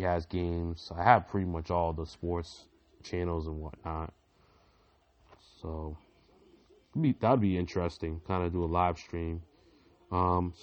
has 0.00 0.26
games. 0.26 0.90
I 0.96 1.02
have 1.02 1.28
pretty 1.28 1.46
much 1.46 1.70
all 1.70 1.92
the 1.92 2.06
sports 2.06 2.68
channels 3.02 3.46
and 3.46 3.60
whatnot. 3.60 4.14
So 5.60 5.98
that'd 7.20 7.40
be 7.40 7.58
interesting. 7.58 8.20
Kind 8.26 8.44
of 8.44 8.52
do 8.52 8.64
a 8.64 8.66
live 8.66 8.96
stream. 8.98 9.42
Um, 10.10 10.54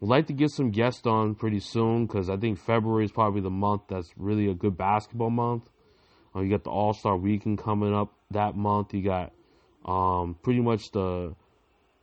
would 0.00 0.08
like 0.08 0.26
to 0.28 0.32
get 0.32 0.50
some 0.50 0.70
guests 0.70 1.06
on 1.06 1.34
pretty 1.34 1.60
soon 1.60 2.06
because 2.06 2.30
I 2.30 2.36
think 2.36 2.58
February 2.58 3.04
is 3.04 3.12
probably 3.12 3.40
the 3.40 3.50
month 3.50 3.82
that's 3.88 4.10
really 4.16 4.48
a 4.48 4.54
good 4.54 4.76
basketball 4.76 5.30
month. 5.30 5.68
Uh, 6.34 6.40
you 6.40 6.50
got 6.50 6.64
the 6.64 6.70
All 6.70 6.94
Star 6.94 7.16
Weekend 7.16 7.58
coming 7.58 7.94
up 7.94 8.17
that 8.30 8.56
month. 8.56 8.92
You 8.94 9.02
got 9.02 9.32
um, 9.84 10.36
pretty 10.42 10.60
much 10.60 10.90
the 10.92 11.34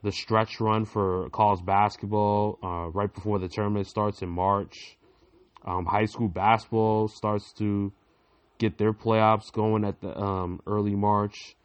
the 0.03 0.11
stretch 0.11 0.59
run 0.59 0.85
for 0.85 1.29
college 1.31 1.65
basketball 1.65 2.59
uh, 2.63 2.89
right 2.91 3.11
before 3.11 3.39
the 3.39 3.47
tournament 3.47 3.87
starts 3.87 4.21
in 4.21 4.29
March. 4.29 4.97
Um, 5.65 5.85
high 5.85 6.05
school 6.05 6.27
basketball 6.27 7.07
starts 7.07 7.51
to 7.53 7.91
get 8.59 8.77
their 8.77 8.93
playoffs 8.93 9.51
going 9.51 9.83
at 9.83 9.99
the 10.01 10.15
um, 10.17 10.61
early 10.67 10.95
March. 10.95 11.55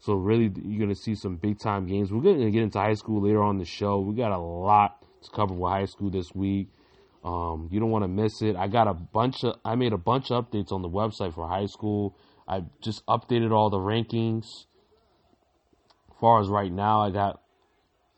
So 0.00 0.14
really, 0.14 0.52
you're 0.62 0.80
gonna 0.80 0.94
see 0.94 1.14
some 1.14 1.36
big 1.36 1.58
time 1.58 1.86
games. 1.86 2.12
We're 2.12 2.22
gonna 2.22 2.50
get 2.50 2.62
into 2.62 2.78
high 2.78 2.94
school 2.94 3.22
later 3.22 3.42
on 3.42 3.58
the 3.58 3.64
show. 3.64 4.00
We 4.00 4.14
got 4.14 4.32
a 4.32 4.38
lot 4.38 5.02
to 5.22 5.30
cover 5.30 5.54
with 5.54 5.70
high 5.70 5.86
school 5.86 6.10
this 6.10 6.34
week. 6.34 6.68
Um, 7.24 7.68
you 7.72 7.80
don't 7.80 7.90
want 7.90 8.04
to 8.04 8.08
miss 8.08 8.42
it. 8.42 8.54
I 8.54 8.68
got 8.68 8.86
a 8.86 8.94
bunch 8.94 9.42
of. 9.44 9.56
I 9.64 9.74
made 9.74 9.92
a 9.92 9.98
bunch 9.98 10.30
of 10.30 10.48
updates 10.48 10.72
on 10.72 10.82
the 10.82 10.88
website 10.88 11.34
for 11.34 11.48
high 11.48 11.66
school. 11.66 12.16
I 12.48 12.62
just 12.82 13.04
updated 13.06 13.52
all 13.52 13.70
the 13.70 13.78
rankings. 13.78 14.44
As 16.10 16.16
far 16.20 16.40
as 16.40 16.48
right 16.48 16.72
now, 16.72 17.02
I 17.02 17.10
got 17.10 17.40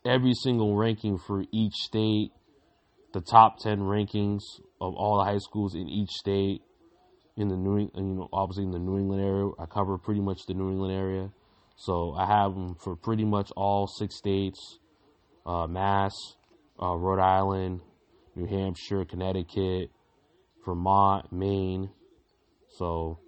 every 0.04 0.32
single 0.34 0.76
ranking 0.76 1.18
for 1.18 1.44
each 1.52 1.74
state, 1.74 2.30
the 3.12 3.20
top 3.20 3.58
ten 3.58 3.80
rankings 3.80 4.40
of 4.80 4.94
all 4.94 5.18
the 5.18 5.24
high 5.24 5.38
schools 5.38 5.74
in 5.74 5.88
each 5.88 6.10
state 6.10 6.62
in 7.36 7.48
the 7.48 7.56
New, 7.56 7.90
you 7.94 8.02
know, 8.02 8.28
obviously 8.32 8.64
in 8.64 8.70
the 8.70 8.78
New 8.78 8.98
England 8.98 9.22
area. 9.22 9.50
I 9.58 9.66
cover 9.66 9.98
pretty 9.98 10.20
much 10.20 10.38
the 10.46 10.54
New 10.54 10.70
England 10.70 10.94
area. 10.94 11.30
So 11.76 12.12
I 12.12 12.26
have 12.26 12.52
them 12.52 12.76
for 12.76 12.94
pretty 12.94 13.24
much 13.24 13.50
all 13.56 13.86
six 13.86 14.16
states 14.16 14.78
uh, 15.46 15.66
Mass, 15.66 16.14
uh, 16.80 16.94
Rhode 16.94 17.20
Island, 17.20 17.80
New 18.36 18.46
Hampshire, 18.46 19.04
Connecticut, 19.04 19.90
Vermont, 20.64 21.32
Maine. 21.32 21.90
So, 22.76 23.18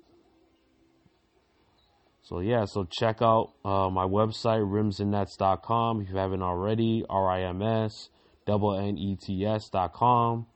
so 2.23 2.38
yeah, 2.38 2.64
so 2.64 2.85
check 2.85 3.21
out 3.21 3.52
uh, 3.64 3.91
my 3.91 4.05
website, 4.05 4.62
rimsandnets.com 4.62 6.02
if 6.02 6.11
you 6.11 6.17
haven't 6.17 6.43
already, 6.43 7.05
R 7.09 7.29
I 7.29 7.43
M 7.43 7.62
S, 7.62 8.11
double 8.47 8.75
N 8.75 8.97
E 8.97 9.17
T 9.17 9.45
S.com. 9.45 10.47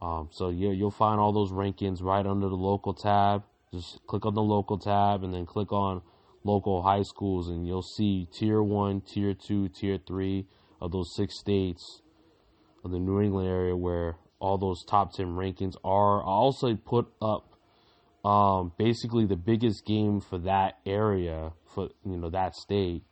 Um, 0.00 0.28
so 0.30 0.50
yeah, 0.50 0.70
you'll 0.70 0.90
find 0.90 1.18
all 1.18 1.32
those 1.32 1.52
rankings 1.52 2.02
right 2.02 2.24
under 2.24 2.48
the 2.48 2.54
local 2.54 2.92
tab. 2.92 3.44
Just 3.72 4.06
click 4.06 4.26
on 4.26 4.34
the 4.34 4.42
local 4.42 4.78
tab 4.78 5.24
and 5.24 5.32
then 5.32 5.46
click 5.46 5.72
on 5.72 6.02
local 6.44 6.82
high 6.82 7.02
schools, 7.02 7.48
and 7.48 7.66
you'll 7.66 7.82
see 7.82 8.28
tier 8.32 8.62
one, 8.62 9.00
tier 9.00 9.34
two, 9.34 9.68
tier 9.68 9.98
three 10.06 10.46
of 10.80 10.92
those 10.92 11.14
six 11.14 11.38
states 11.38 12.02
of 12.84 12.90
the 12.90 12.98
New 12.98 13.20
England 13.20 13.48
area 13.48 13.74
where 13.74 14.16
all 14.38 14.56
those 14.56 14.84
top 14.84 15.12
10 15.12 15.28
rankings 15.34 15.74
are. 15.82 16.22
I 16.22 16.26
also 16.26 16.74
put 16.76 17.08
up 17.20 17.47
um, 18.28 18.72
basically 18.76 19.24
the 19.24 19.36
biggest 19.36 19.86
game 19.86 20.20
for 20.20 20.38
that 20.40 20.74
area, 20.84 21.52
for 21.74 21.88
you 22.04 22.18
know 22.18 22.28
that 22.28 22.54
state, 22.54 23.02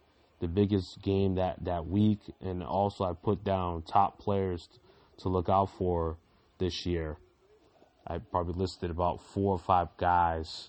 the 0.41 0.47
biggest 0.47 1.03
game 1.03 1.37
that, 1.37 1.65
that 1.65 1.87
week, 1.87 2.21
and 2.43 2.63
also 2.63 3.05
I 3.05 3.13
put 3.15 3.43
down 3.43 3.83
top 3.83 4.19
players 4.19 4.69
to 5.21 5.31
look 5.31 5.49
out 5.49 5.71
for 5.79 6.19
this 6.59 6.85
year. 6.85 7.17
I 8.07 8.19
probably 8.19 8.61
listed 8.61 8.91
about 8.91 9.23
four 9.33 9.55
or 9.55 9.59
five 9.59 9.89
guys 9.97 10.69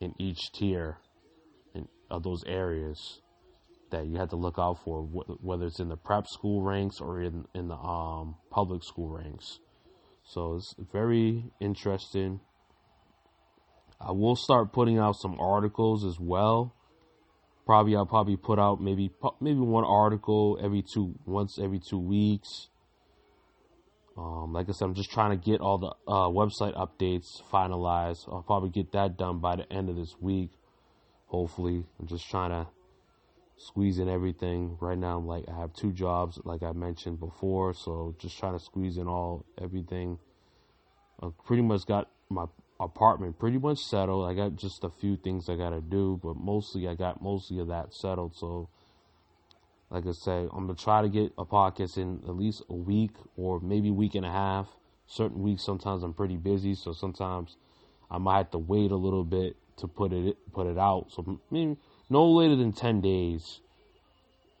in 0.00 0.14
each 0.16 0.52
tier 0.52 0.98
of 2.08 2.22
those 2.22 2.44
areas 2.44 3.20
that 3.90 4.06
you 4.06 4.16
have 4.16 4.28
to 4.28 4.36
look 4.36 4.58
out 4.58 4.78
for, 4.84 5.02
whether 5.02 5.66
it's 5.66 5.80
in 5.80 5.88
the 5.88 5.96
prep 5.96 6.28
school 6.28 6.62
ranks 6.62 7.00
or 7.00 7.20
in 7.20 7.46
in 7.52 7.66
the 7.66 7.74
um, 7.74 8.36
public 8.48 8.84
school 8.84 9.08
ranks. 9.08 9.58
So 10.22 10.54
it's 10.54 10.72
very 10.92 11.50
interesting. 11.60 12.40
I 14.00 14.12
will 14.12 14.36
start 14.36 14.72
putting 14.72 14.98
out 14.98 15.16
some 15.16 15.38
articles 15.40 16.04
as 16.04 16.18
well. 16.20 16.74
Probably 17.64 17.96
I'll 17.96 18.06
probably 18.06 18.36
put 18.36 18.58
out 18.58 18.80
maybe 18.80 19.10
maybe 19.40 19.58
one 19.58 19.84
article 19.84 20.58
every 20.62 20.82
two 20.82 21.14
once 21.24 21.58
every 21.58 21.80
two 21.80 21.98
weeks. 21.98 22.68
Um, 24.16 24.52
like 24.52 24.68
I 24.68 24.72
said, 24.72 24.86
I'm 24.86 24.94
just 24.94 25.10
trying 25.10 25.30
to 25.30 25.36
get 25.36 25.60
all 25.60 25.78
the 25.78 25.92
uh, 26.10 26.28
website 26.28 26.74
updates 26.74 27.42
finalized. 27.52 28.32
I'll 28.32 28.44
probably 28.46 28.70
get 28.70 28.92
that 28.92 29.18
done 29.18 29.40
by 29.40 29.56
the 29.56 29.70
end 29.70 29.90
of 29.90 29.96
this 29.96 30.14
week 30.20 30.50
hopefully. 31.26 31.84
I'm 31.98 32.06
just 32.06 32.28
trying 32.28 32.50
to 32.50 32.68
squeeze 33.56 33.98
in 33.98 34.08
everything. 34.08 34.76
Right 34.80 34.98
now, 34.98 35.18
I'm 35.18 35.26
like 35.26 35.44
I 35.48 35.58
have 35.60 35.72
two 35.74 35.92
jobs, 35.92 36.40
like 36.44 36.62
I 36.62 36.72
mentioned 36.72 37.20
before, 37.20 37.74
so 37.74 38.14
just 38.18 38.38
trying 38.38 38.58
to 38.58 38.64
squeeze 38.64 38.96
in 38.96 39.06
all 39.06 39.44
everything. 39.60 40.18
I 41.22 41.28
pretty 41.44 41.62
much 41.62 41.86
got 41.86 42.08
my 42.28 42.46
apartment 42.78 43.38
pretty 43.38 43.58
much 43.58 43.78
settled. 43.78 44.28
I 44.28 44.34
got 44.34 44.56
just 44.56 44.84
a 44.84 44.90
few 44.90 45.16
things 45.16 45.48
I 45.48 45.56
gotta 45.56 45.80
do, 45.80 46.20
but 46.22 46.36
mostly 46.36 46.88
I 46.88 46.94
got 46.94 47.22
mostly 47.22 47.58
of 47.58 47.68
that 47.68 47.94
settled. 47.94 48.36
So, 48.36 48.68
like 49.90 50.06
I 50.06 50.12
say, 50.12 50.42
I'm 50.52 50.66
gonna 50.66 50.74
try 50.74 51.02
to 51.02 51.08
get 51.08 51.32
a 51.38 51.44
podcast 51.44 51.96
in 51.96 52.22
at 52.26 52.36
least 52.36 52.62
a 52.68 52.74
week 52.74 53.12
or 53.36 53.60
maybe 53.60 53.90
week 53.90 54.14
and 54.14 54.26
a 54.26 54.30
half. 54.30 54.68
Certain 55.06 55.42
weeks, 55.42 55.62
sometimes 55.62 56.02
I'm 56.02 56.14
pretty 56.14 56.36
busy, 56.36 56.74
so 56.74 56.92
sometimes 56.92 57.56
I 58.10 58.18
might 58.18 58.38
have 58.38 58.50
to 58.50 58.58
wait 58.58 58.90
a 58.90 58.96
little 58.96 59.24
bit 59.24 59.56
to 59.76 59.86
put 59.86 60.12
it 60.12 60.36
put 60.52 60.66
it 60.66 60.78
out. 60.78 61.06
So 61.10 61.40
maybe 61.50 61.76
no 62.08 62.26
later 62.26 62.56
than 62.56 62.72
ten 62.72 63.00
days. 63.00 63.60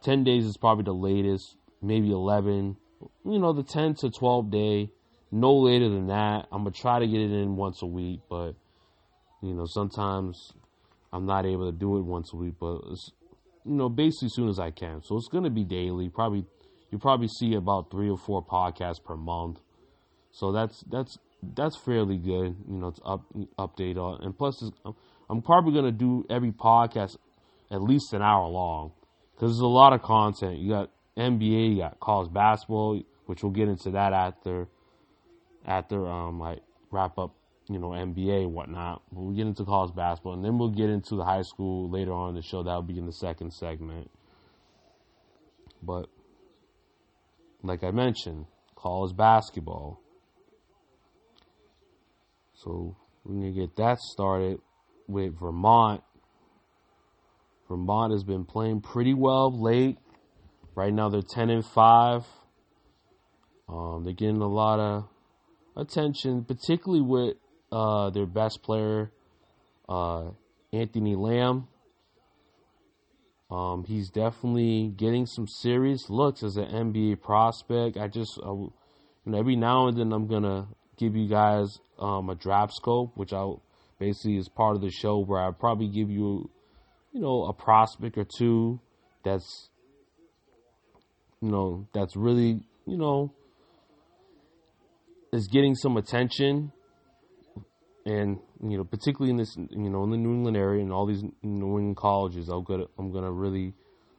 Ten 0.02 0.24
days 0.24 0.44
is 0.44 0.56
probably 0.56 0.84
the 0.84 0.94
latest. 0.94 1.56
Maybe 1.82 2.10
eleven. 2.12 2.76
You 3.24 3.38
know, 3.38 3.52
the 3.52 3.62
ten 3.62 3.94
to 3.96 4.10
twelve 4.10 4.50
day. 4.50 4.90
No 5.30 5.54
later 5.54 5.88
than 5.88 6.06
that. 6.06 6.46
I'm 6.52 6.62
gonna 6.62 6.70
try 6.70 6.98
to 6.98 7.06
get 7.06 7.20
it 7.20 7.32
in 7.32 7.56
once 7.56 7.82
a 7.82 7.86
week, 7.86 8.20
but 8.28 8.52
you 9.42 9.54
know 9.54 9.66
sometimes 9.66 10.52
I'm 11.12 11.26
not 11.26 11.46
able 11.46 11.70
to 11.70 11.76
do 11.76 11.98
it 11.98 12.02
once 12.02 12.32
a 12.32 12.36
week. 12.36 12.54
But 12.60 12.82
you 13.64 13.74
know, 13.74 13.88
basically 13.88 14.26
as 14.26 14.34
soon 14.34 14.48
as 14.48 14.58
I 14.58 14.70
can. 14.70 15.02
So 15.02 15.16
it's 15.16 15.28
gonna 15.28 15.50
be 15.50 15.64
daily. 15.64 16.08
Probably 16.08 16.44
you 16.90 16.98
probably 16.98 17.28
see 17.28 17.54
about 17.54 17.90
three 17.90 18.08
or 18.08 18.16
four 18.16 18.44
podcasts 18.44 19.02
per 19.02 19.16
month. 19.16 19.60
So 20.30 20.52
that's 20.52 20.84
that's 20.90 21.18
that's 21.54 21.76
fairly 21.76 22.18
good, 22.18 22.56
you 22.68 22.78
know, 22.78 22.90
to 22.90 23.02
up 23.02 23.24
update 23.58 23.96
on. 23.96 24.22
And 24.22 24.36
plus, 24.36 24.62
I'm 25.28 25.42
probably 25.42 25.74
gonna 25.74 25.92
do 25.92 26.24
every 26.30 26.52
podcast 26.52 27.16
at 27.70 27.82
least 27.82 28.12
an 28.12 28.22
hour 28.22 28.46
long 28.46 28.92
because 29.34 29.52
there's 29.52 29.60
a 29.60 29.66
lot 29.66 29.92
of 29.92 30.02
content. 30.02 30.58
You 30.58 30.70
got 30.70 30.90
NBA, 31.16 31.74
you 31.74 31.78
got 31.78 31.98
college 32.00 32.32
basketball, 32.32 33.02
which 33.26 33.42
we'll 33.42 33.52
get 33.52 33.68
into 33.68 33.90
that 33.90 34.12
after 34.12 34.68
after 35.66 36.06
um 36.06 36.38
like 36.38 36.60
wrap 36.90 37.18
up, 37.18 37.34
you 37.68 37.78
know, 37.78 37.88
NBA 37.88 38.44
and 38.44 38.54
whatnot. 38.54 39.02
We'll 39.10 39.34
get 39.34 39.46
into 39.46 39.64
college 39.64 39.94
basketball, 39.94 40.34
and 40.34 40.44
then 40.44 40.58
we'll 40.58 40.70
get 40.70 40.88
into 40.88 41.16
the 41.16 41.24
high 41.24 41.42
school 41.42 41.90
later 41.90 42.12
on 42.12 42.30
in 42.30 42.34
the 42.36 42.42
show. 42.42 42.62
That'll 42.62 42.82
be 42.82 42.98
in 42.98 43.06
the 43.06 43.12
second 43.12 43.52
segment. 43.52 44.10
But 45.82 46.06
like 47.62 47.84
I 47.84 47.90
mentioned, 47.90 48.46
college 48.76 49.16
basketball 49.16 50.00
so 52.56 52.96
we're 53.24 53.52
to 53.52 53.52
get 53.52 53.76
that 53.76 53.98
started 53.98 54.58
with 55.06 55.38
Vermont. 55.38 56.02
Vermont 57.68 58.12
has 58.12 58.24
been 58.24 58.44
playing 58.44 58.80
pretty 58.80 59.12
well 59.12 59.52
late. 59.52 59.98
Right 60.74 60.92
now 60.92 61.08
they're 61.08 61.22
10 61.22 61.50
and 61.50 61.64
5. 61.64 62.24
Um, 63.68 64.04
they're 64.04 64.14
getting 64.14 64.40
a 64.40 64.48
lot 64.48 64.80
of 64.80 65.08
attention, 65.76 66.44
particularly 66.44 67.02
with 67.02 67.36
uh, 67.70 68.10
their 68.10 68.26
best 68.26 68.62
player, 68.62 69.10
uh, 69.88 70.30
Anthony 70.72 71.14
Lamb. 71.14 71.68
Um, 73.50 73.84
he's 73.86 74.10
definitely 74.10 74.92
getting 74.96 75.26
some 75.26 75.46
serious 75.46 76.10
looks 76.10 76.42
as 76.42 76.56
an 76.56 76.66
NBA 76.66 77.22
prospect. 77.22 77.96
I 77.96 78.08
just, 78.08 78.40
uh, 78.44 78.52
you 78.52 78.72
know, 79.24 79.38
every 79.38 79.54
now 79.54 79.86
and 79.86 79.96
then 79.96 80.12
I'm 80.12 80.26
gonna 80.26 80.66
give 80.96 81.14
you 81.14 81.28
guys 81.28 81.78
um, 81.98 82.28
a 82.30 82.34
draft 82.34 82.72
scope, 82.74 83.12
which 83.16 83.32
I 83.32 83.48
basically 84.00 84.36
is 84.36 84.48
part 84.48 84.74
of 84.74 84.82
the 84.82 84.90
show 84.90 85.20
where 85.20 85.40
I 85.40 85.50
probably 85.52 85.88
give 85.88 86.10
you, 86.10 86.50
you 87.12 87.20
know, 87.20 87.44
a 87.44 87.52
prospect 87.52 88.18
or 88.18 88.26
two 88.36 88.80
that's, 89.24 89.70
you 91.40 91.50
know, 91.50 91.86
that's 91.92 92.16
really, 92.16 92.60
you 92.84 92.96
know, 92.96 93.32
is 95.32 95.48
getting 95.48 95.74
some 95.74 95.96
attention, 95.96 96.72
and 98.04 98.38
you 98.62 98.78
know, 98.78 98.84
particularly 98.84 99.30
in 99.30 99.36
this, 99.36 99.56
you 99.56 99.90
know, 99.90 100.04
in 100.04 100.10
the 100.10 100.16
New 100.16 100.32
England 100.32 100.56
area 100.56 100.82
and 100.82 100.92
all 100.92 101.06
these 101.06 101.22
New 101.42 101.78
England 101.78 101.96
colleges, 101.96 102.48
I'm 102.48 102.64
gonna 102.64 102.84
I'm 102.98 103.12
gonna 103.12 103.32
really 103.32 103.74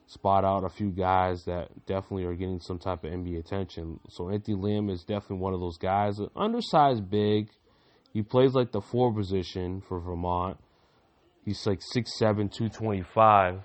spot 0.08 0.46
out 0.46 0.64
a 0.64 0.70
few 0.70 0.90
guys 0.90 1.44
that 1.46 1.70
definitely 1.86 2.24
are 2.26 2.34
getting 2.34 2.60
some 2.60 2.80
type 2.80 3.04
of 3.04 3.12
NBA 3.12 3.40
attention. 3.40 4.00
So 4.10 4.30
Anthony 4.30 4.56
Lamb 4.56 4.90
is 4.90 5.02
definitely 5.02 5.38
one 5.38 5.54
of 5.54 5.60
those 5.60 5.78
guys, 5.78 6.18
undersized, 6.36 7.10
big. 7.10 7.50
He 8.14 8.22
plays 8.22 8.54
like 8.54 8.72
the 8.72 8.82
four 8.82 9.14
position 9.14 9.82
for 9.88 10.00
Vermont. 10.00 10.58
He's 11.44 11.66
like 11.66 11.80
6'7", 11.96 12.20
225. 12.20 13.62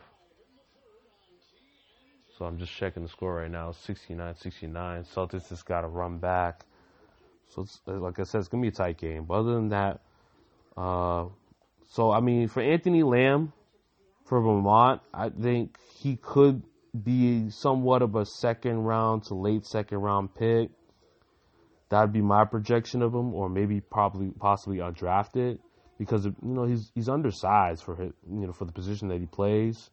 So 2.38 2.44
I'm 2.44 2.58
just 2.58 2.72
checking 2.72 3.02
the 3.02 3.08
score 3.08 3.36
right 3.36 3.50
now. 3.50 3.70
69-69. 3.70 4.72
Celtics 5.14 5.48
just 5.48 5.64
got 5.64 5.82
to 5.82 5.88
run 5.88 6.18
back. 6.18 6.64
So 7.54 7.66
like 7.86 8.18
I 8.18 8.22
said, 8.22 8.38
it's 8.38 8.48
gonna 8.48 8.62
be 8.62 8.68
a 8.68 8.72
tight 8.72 8.98
game. 8.98 9.24
But 9.24 9.34
other 9.34 9.54
than 9.54 9.68
that, 9.68 10.00
uh, 10.76 11.26
so 11.88 12.10
I 12.10 12.20
mean, 12.20 12.48
for 12.48 12.62
Anthony 12.62 13.02
Lamb, 13.02 13.52
for 14.24 14.40
Vermont, 14.40 15.02
I 15.12 15.28
think 15.28 15.76
he 15.94 16.16
could 16.16 16.62
be 17.00 17.50
somewhat 17.50 18.02
of 18.02 18.14
a 18.16 18.24
second 18.24 18.78
round 18.78 19.24
to 19.24 19.34
late 19.34 19.66
second 19.66 19.98
round 19.98 20.34
pick. 20.34 20.70
That'd 21.90 22.12
be 22.12 22.22
my 22.22 22.46
projection 22.46 23.02
of 23.02 23.14
him, 23.14 23.34
or 23.34 23.50
maybe 23.50 23.80
probably 23.80 24.30
possibly 24.30 24.78
undrafted 24.78 25.58
because 25.98 26.24
you 26.24 26.34
know 26.42 26.64
he's 26.64 26.90
he's 26.94 27.08
undersized 27.08 27.82
for 27.84 27.96
his, 27.96 28.12
you 28.30 28.46
know 28.46 28.52
for 28.52 28.64
the 28.64 28.72
position 28.72 29.08
that 29.08 29.20
he 29.20 29.26
plays. 29.26 29.90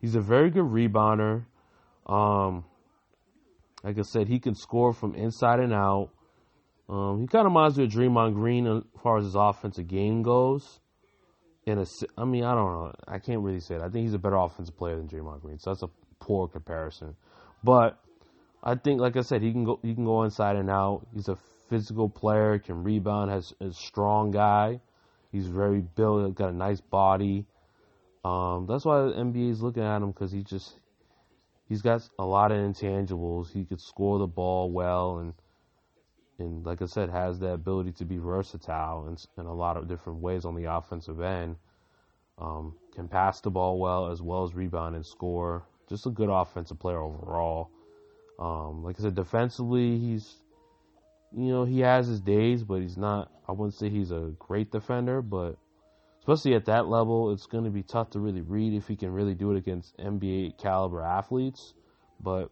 He's 0.00 0.14
a 0.14 0.20
very 0.20 0.50
good 0.50 0.64
rebounder. 0.64 1.44
Um, 2.06 2.64
like 3.82 3.98
I 3.98 4.02
said, 4.02 4.28
he 4.28 4.38
can 4.38 4.54
score 4.54 4.92
from 4.92 5.14
inside 5.14 5.60
and 5.60 5.72
out. 5.72 6.10
Um, 6.88 7.20
he 7.20 7.26
kind 7.26 7.46
of 7.46 7.52
reminds 7.52 7.78
me 7.78 7.84
of 7.84 7.90
Draymond 7.90 8.34
Green 8.34 8.66
as 8.66 8.82
far 9.02 9.18
as 9.18 9.24
his 9.24 9.34
offensive 9.34 9.88
game 9.88 10.22
goes. 10.22 10.80
In 11.66 11.78
a, 11.78 11.86
I 12.18 12.24
mean, 12.24 12.44
I 12.44 12.54
don't 12.54 12.72
know. 12.72 12.92
I 13.08 13.18
can't 13.18 13.40
really 13.40 13.60
say 13.60 13.76
that. 13.78 13.84
I 13.84 13.88
think 13.88 14.04
he's 14.04 14.14
a 14.14 14.18
better 14.18 14.36
offensive 14.36 14.76
player 14.76 14.96
than 14.96 15.08
Draymond 15.08 15.40
Green, 15.40 15.58
so 15.58 15.70
that's 15.70 15.82
a 15.82 15.88
poor 16.20 16.46
comparison. 16.46 17.16
But 17.62 17.98
I 18.62 18.74
think, 18.74 19.00
like 19.00 19.16
I 19.16 19.22
said, 19.22 19.40
he 19.40 19.50
can 19.50 19.64
go. 19.64 19.80
He 19.82 19.94
can 19.94 20.04
go 20.04 20.24
inside 20.24 20.56
and 20.56 20.68
out. 20.68 21.06
He's 21.14 21.28
a 21.28 21.38
physical 21.70 22.08
player, 22.08 22.58
can 22.58 22.84
rebound, 22.84 23.30
has 23.30 23.54
a 23.60 23.72
strong 23.72 24.30
guy. 24.30 24.80
He's 25.32 25.46
very 25.46 25.80
built, 25.80 26.34
got 26.34 26.50
a 26.50 26.56
nice 26.56 26.80
body. 26.80 27.46
Um, 28.24 28.66
that's 28.66 28.84
why 28.84 29.02
the 29.02 29.12
NBA 29.12 29.50
is 29.50 29.62
looking 29.62 29.82
at 29.82 29.96
him 29.96 30.12
because 30.12 30.32
he 30.32 30.42
just 30.42 30.78
he's 31.68 31.82
got 31.82 32.08
a 32.18 32.24
lot 32.24 32.52
of 32.52 32.58
intangibles. 32.58 33.52
He 33.52 33.64
could 33.64 33.80
score 33.80 34.18
the 34.18 34.26
ball 34.26 34.70
well, 34.70 35.18
and 35.18 35.34
and 36.38 36.66
like 36.66 36.82
I 36.82 36.86
said, 36.86 37.10
has 37.10 37.38
the 37.38 37.52
ability 37.52 37.92
to 37.92 38.04
be 38.04 38.18
versatile 38.18 39.06
in, 39.06 39.16
in 39.40 39.46
a 39.46 39.54
lot 39.54 39.76
of 39.76 39.88
different 39.88 40.20
ways 40.20 40.44
on 40.44 40.54
the 40.54 40.64
offensive 40.64 41.20
end. 41.20 41.56
Um, 42.38 42.74
can 42.94 43.06
pass 43.08 43.40
the 43.40 43.50
ball 43.50 43.78
well 43.78 44.10
as 44.10 44.20
well 44.20 44.44
as 44.44 44.54
rebound 44.54 44.96
and 44.96 45.06
score. 45.06 45.62
Just 45.88 46.06
a 46.06 46.10
good 46.10 46.30
offensive 46.30 46.78
player 46.78 47.00
overall. 47.00 47.70
Um, 48.38 48.82
like 48.82 48.98
I 48.98 49.02
said, 49.02 49.14
defensively, 49.14 49.98
he's 49.98 50.40
you 51.32 51.50
know 51.52 51.64
he 51.64 51.80
has 51.80 52.06
his 52.06 52.20
days, 52.20 52.64
but 52.64 52.80
he's 52.80 52.96
not. 52.96 53.30
I 53.48 53.52
wouldn't 53.52 53.74
say 53.74 53.88
he's 53.88 54.10
a 54.10 54.32
great 54.38 54.72
defender, 54.72 55.22
but 55.22 55.56
especially 56.20 56.54
at 56.54 56.64
that 56.64 56.88
level, 56.88 57.32
it's 57.32 57.46
going 57.46 57.64
to 57.64 57.70
be 57.70 57.82
tough 57.82 58.10
to 58.10 58.18
really 58.18 58.40
read 58.40 58.72
if 58.72 58.88
he 58.88 58.96
can 58.96 59.12
really 59.12 59.34
do 59.34 59.52
it 59.52 59.58
against 59.58 59.96
NBA 59.98 60.58
caliber 60.58 61.02
athletes. 61.02 61.74
But 62.20 62.50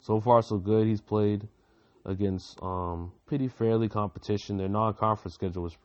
so 0.00 0.20
far, 0.20 0.42
so 0.42 0.58
good. 0.58 0.86
He's 0.86 1.00
played 1.00 1.48
against 2.04 2.58
um, 2.62 3.12
pretty 3.26 3.48
fairly 3.48 3.88
competition. 3.88 4.56
Their 4.56 4.68
non-conference 4.68 5.34
schedule 5.34 5.62
was 5.62 5.76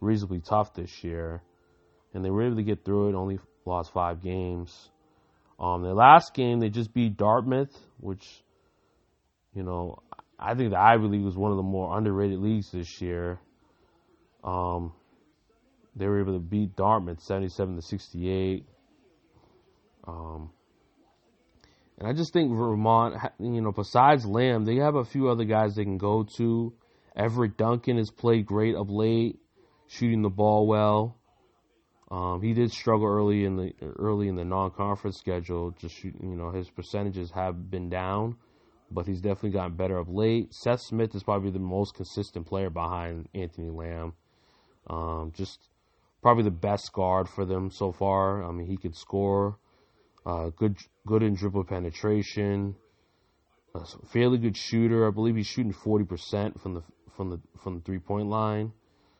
reasonably 0.00 0.40
tough 0.40 0.74
this 0.74 1.04
year, 1.04 1.42
and 2.14 2.24
they 2.24 2.30
were 2.30 2.46
able 2.46 2.56
to 2.56 2.62
get 2.62 2.84
through 2.84 3.10
it. 3.10 3.14
Only 3.14 3.38
lost 3.64 3.92
five 3.92 4.22
games. 4.22 4.90
Um, 5.58 5.82
their 5.82 5.94
last 5.94 6.34
game, 6.34 6.58
they 6.58 6.70
just 6.70 6.92
beat 6.94 7.16
Dartmouth, 7.16 7.76
which, 7.98 8.24
you 9.54 9.62
know, 9.62 9.98
I 10.38 10.54
think 10.54 10.70
the 10.70 10.78
Ivy 10.78 11.04
League 11.06 11.24
was 11.24 11.36
one 11.36 11.50
of 11.50 11.58
the 11.58 11.62
more 11.62 11.96
underrated 11.96 12.38
leagues 12.38 12.70
this 12.72 13.00
year. 13.02 13.38
Um, 14.42 14.92
they 15.94 16.06
were 16.06 16.20
able 16.20 16.32
to 16.32 16.38
beat 16.38 16.76
Dartmouth 16.76 17.20
77 17.20 17.76
to 17.76 17.82
68. 17.82 18.64
Um, 20.08 20.50
and 22.00 22.08
I 22.08 22.14
just 22.14 22.32
think 22.32 22.50
Vermont, 22.56 23.14
you 23.38 23.60
know, 23.60 23.72
besides 23.72 24.24
Lamb, 24.24 24.64
they 24.64 24.76
have 24.76 24.94
a 24.94 25.04
few 25.04 25.28
other 25.28 25.44
guys 25.44 25.74
they 25.74 25.84
can 25.84 25.98
go 25.98 26.22
to. 26.38 26.72
Everett 27.14 27.58
Duncan 27.58 27.98
has 27.98 28.10
played 28.10 28.46
great 28.46 28.74
of 28.74 28.88
late, 28.88 29.38
shooting 29.86 30.22
the 30.22 30.30
ball 30.30 30.66
well. 30.66 31.18
Um, 32.10 32.40
he 32.42 32.54
did 32.54 32.72
struggle 32.72 33.06
early 33.06 33.44
in 33.44 33.56
the 33.56 33.74
early 33.82 34.28
in 34.28 34.34
the 34.34 34.46
non-conference 34.46 35.18
schedule. 35.18 35.72
Just 35.72 35.94
shoot, 35.94 36.14
you 36.20 36.36
know, 36.36 36.50
his 36.50 36.70
percentages 36.70 37.30
have 37.32 37.70
been 37.70 37.90
down, 37.90 38.36
but 38.90 39.06
he's 39.06 39.20
definitely 39.20 39.50
gotten 39.50 39.76
better 39.76 39.98
of 39.98 40.08
late. 40.08 40.54
Seth 40.54 40.80
Smith 40.80 41.14
is 41.14 41.22
probably 41.22 41.50
the 41.50 41.58
most 41.58 41.94
consistent 41.94 42.46
player 42.46 42.70
behind 42.70 43.28
Anthony 43.34 43.70
Lamb. 43.70 44.14
Um, 44.88 45.32
just 45.36 45.68
probably 46.22 46.44
the 46.44 46.50
best 46.50 46.92
guard 46.94 47.28
for 47.28 47.44
them 47.44 47.70
so 47.70 47.92
far. 47.92 48.42
I 48.42 48.50
mean, 48.52 48.66
he 48.66 48.78
could 48.78 48.96
score. 48.96 49.58
Uh, 50.24 50.50
good, 50.50 50.76
good 51.06 51.22
in 51.22 51.34
dribble 51.34 51.64
penetration. 51.64 52.76
A 53.74 53.84
fairly 54.12 54.38
good 54.38 54.56
shooter. 54.56 55.06
I 55.06 55.10
believe 55.10 55.36
he's 55.36 55.46
shooting 55.46 55.72
forty 55.72 56.04
percent 56.04 56.60
from 56.60 56.74
the 56.74 56.82
from 57.16 57.30
the 57.30 57.40
from 57.62 57.76
the 57.76 57.80
three 57.82 58.00
point 58.00 58.28
line. 58.28 58.72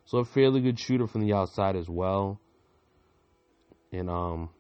So 0.05 0.19
a 0.19 0.25
fairly 0.25 0.61
good 0.61 0.79
shooter 0.79 1.07
from 1.07 1.21
the 1.21 1.33
outside 1.33 1.77
as 1.77 1.89
well. 1.89 2.41
And 3.93 4.11
um, 4.11 4.51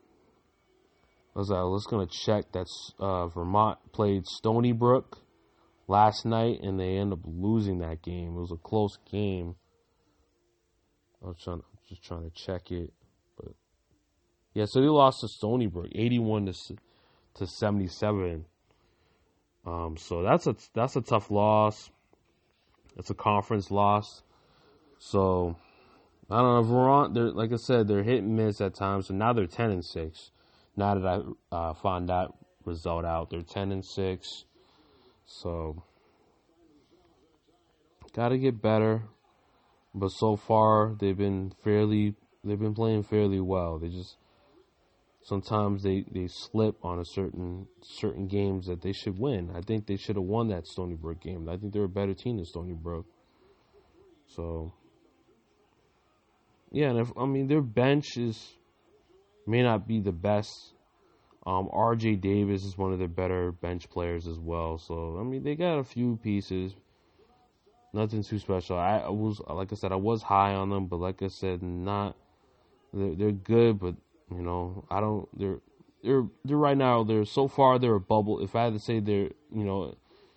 I 1.34 1.40
was, 1.40 1.50
was 1.50 1.86
gonna 1.90 2.06
check 2.06 2.52
that 2.52 2.66
uh, 2.98 3.26
Vermont 3.28 3.78
played 3.92 4.26
Stony 4.26 4.72
Brook 4.72 5.18
last 5.88 6.24
night, 6.24 6.60
and 6.62 6.78
they 6.78 6.96
end 6.96 7.12
up 7.12 7.20
losing 7.24 7.78
that 7.78 8.02
game. 8.02 8.36
It 8.36 8.40
was 8.40 8.52
a 8.52 8.56
close 8.56 8.96
game. 9.10 9.56
I 11.22 11.26
was 11.26 11.36
trying, 11.42 11.62
just 11.88 12.04
trying 12.04 12.30
to 12.30 12.30
check 12.30 12.70
it. 12.70 12.92
Yeah, 14.54 14.64
so 14.64 14.80
they 14.80 14.88
lost 14.88 15.20
to 15.20 15.28
Stony 15.28 15.66
Brook, 15.66 15.88
eighty-one 15.92 16.46
to 16.46 16.76
to 17.34 17.46
seventy-seven. 17.46 18.44
Um, 19.64 19.96
so 19.96 20.22
that's 20.22 20.46
a 20.46 20.56
that's 20.74 20.96
a 20.96 21.00
tough 21.00 21.30
loss. 21.30 21.90
It's 22.96 23.10
a 23.10 23.14
conference 23.14 23.70
loss. 23.70 24.22
So 24.98 25.56
I 26.30 26.38
don't 26.38 26.54
know. 26.54 26.62
Vermont, 26.62 27.14
they're 27.14 27.30
like 27.30 27.52
I 27.52 27.56
said, 27.56 27.86
they're 27.86 28.02
hit 28.02 28.22
and 28.22 28.36
miss 28.36 28.60
at 28.60 28.74
times. 28.74 29.06
So 29.06 29.14
now 29.14 29.32
they're 29.32 29.46
ten 29.46 29.70
and 29.70 29.84
six. 29.84 30.30
Now 30.76 30.94
that 30.94 31.06
I 31.52 31.56
uh, 31.56 31.74
find 31.74 32.08
that 32.08 32.28
result 32.64 33.04
out, 33.04 33.30
they're 33.30 33.42
ten 33.42 33.70
and 33.70 33.84
six. 33.84 34.44
So 35.26 35.84
got 38.12 38.30
to 38.30 38.38
get 38.38 38.60
better. 38.60 39.04
But 39.94 40.08
so 40.08 40.36
far, 40.36 40.94
they've 40.98 41.16
been 41.16 41.52
fairly. 41.62 42.14
They've 42.42 42.58
been 42.58 42.74
playing 42.74 43.04
fairly 43.04 43.40
well. 43.40 43.78
They 43.78 43.88
just 43.88 44.16
sometimes 45.30 45.84
they, 45.84 46.04
they 46.10 46.26
slip 46.26 46.84
on 46.84 46.98
a 46.98 47.04
certain 47.04 47.68
certain 47.82 48.26
games 48.26 48.66
that 48.66 48.82
they 48.82 48.92
should 48.92 49.16
win. 49.16 49.52
I 49.54 49.60
think 49.60 49.86
they 49.86 49.96
should 49.96 50.16
have 50.16 50.24
won 50.24 50.48
that 50.48 50.66
Stony 50.66 50.96
Brook 50.96 51.20
game. 51.20 51.48
I 51.48 51.56
think 51.56 51.72
they're 51.72 51.84
a 51.84 51.88
better 51.88 52.14
team 52.14 52.36
than 52.36 52.44
Stony 52.44 52.72
Brook. 52.74 53.06
So 54.26 54.72
yeah, 56.72 56.90
and 56.90 56.98
if 56.98 57.12
I 57.16 57.26
mean 57.26 57.46
their 57.46 57.62
bench 57.62 58.16
is 58.16 58.56
may 59.46 59.62
not 59.62 59.86
be 59.86 60.00
the 60.00 60.12
best. 60.12 60.50
Um, 61.46 61.70
R.J. 61.72 62.16
Davis 62.16 62.64
is 62.64 62.76
one 62.76 62.92
of 62.92 62.98
their 62.98 63.08
better 63.08 63.50
bench 63.50 63.88
players 63.88 64.26
as 64.26 64.38
well. 64.38 64.78
So 64.78 65.16
I 65.20 65.22
mean 65.22 65.44
they 65.44 65.54
got 65.54 65.78
a 65.78 65.84
few 65.84 66.18
pieces. 66.24 66.74
Nothing 67.92 68.24
too 68.24 68.40
special. 68.40 68.78
I, 68.78 69.08
was 69.08 69.40
like 69.48 69.72
I 69.72 69.76
said 69.76 69.92
I 69.92 69.96
was 69.96 70.22
high 70.22 70.54
on 70.54 70.70
them, 70.70 70.86
but 70.86 70.98
like 70.98 71.22
I 71.22 71.28
said, 71.28 71.62
not 71.62 72.16
they're, 72.92 73.14
they're 73.14 73.32
good, 73.32 73.78
but 73.78 73.94
you 74.30 74.42
know, 74.42 74.84
I 74.90 75.00
don't. 75.00 75.28
They're 75.38 75.58
they're 76.02 76.24
they're 76.44 76.56
right 76.56 76.76
now. 76.76 77.04
They're 77.04 77.24
so 77.24 77.48
far 77.48 77.78
they're 77.78 77.94
a 77.94 78.00
bubble. 78.00 78.40
If 78.40 78.54
I 78.54 78.64
had 78.64 78.74
to 78.74 78.80
say 78.80 79.00
they're 79.00 79.30
you 79.52 79.64
know 79.64 79.96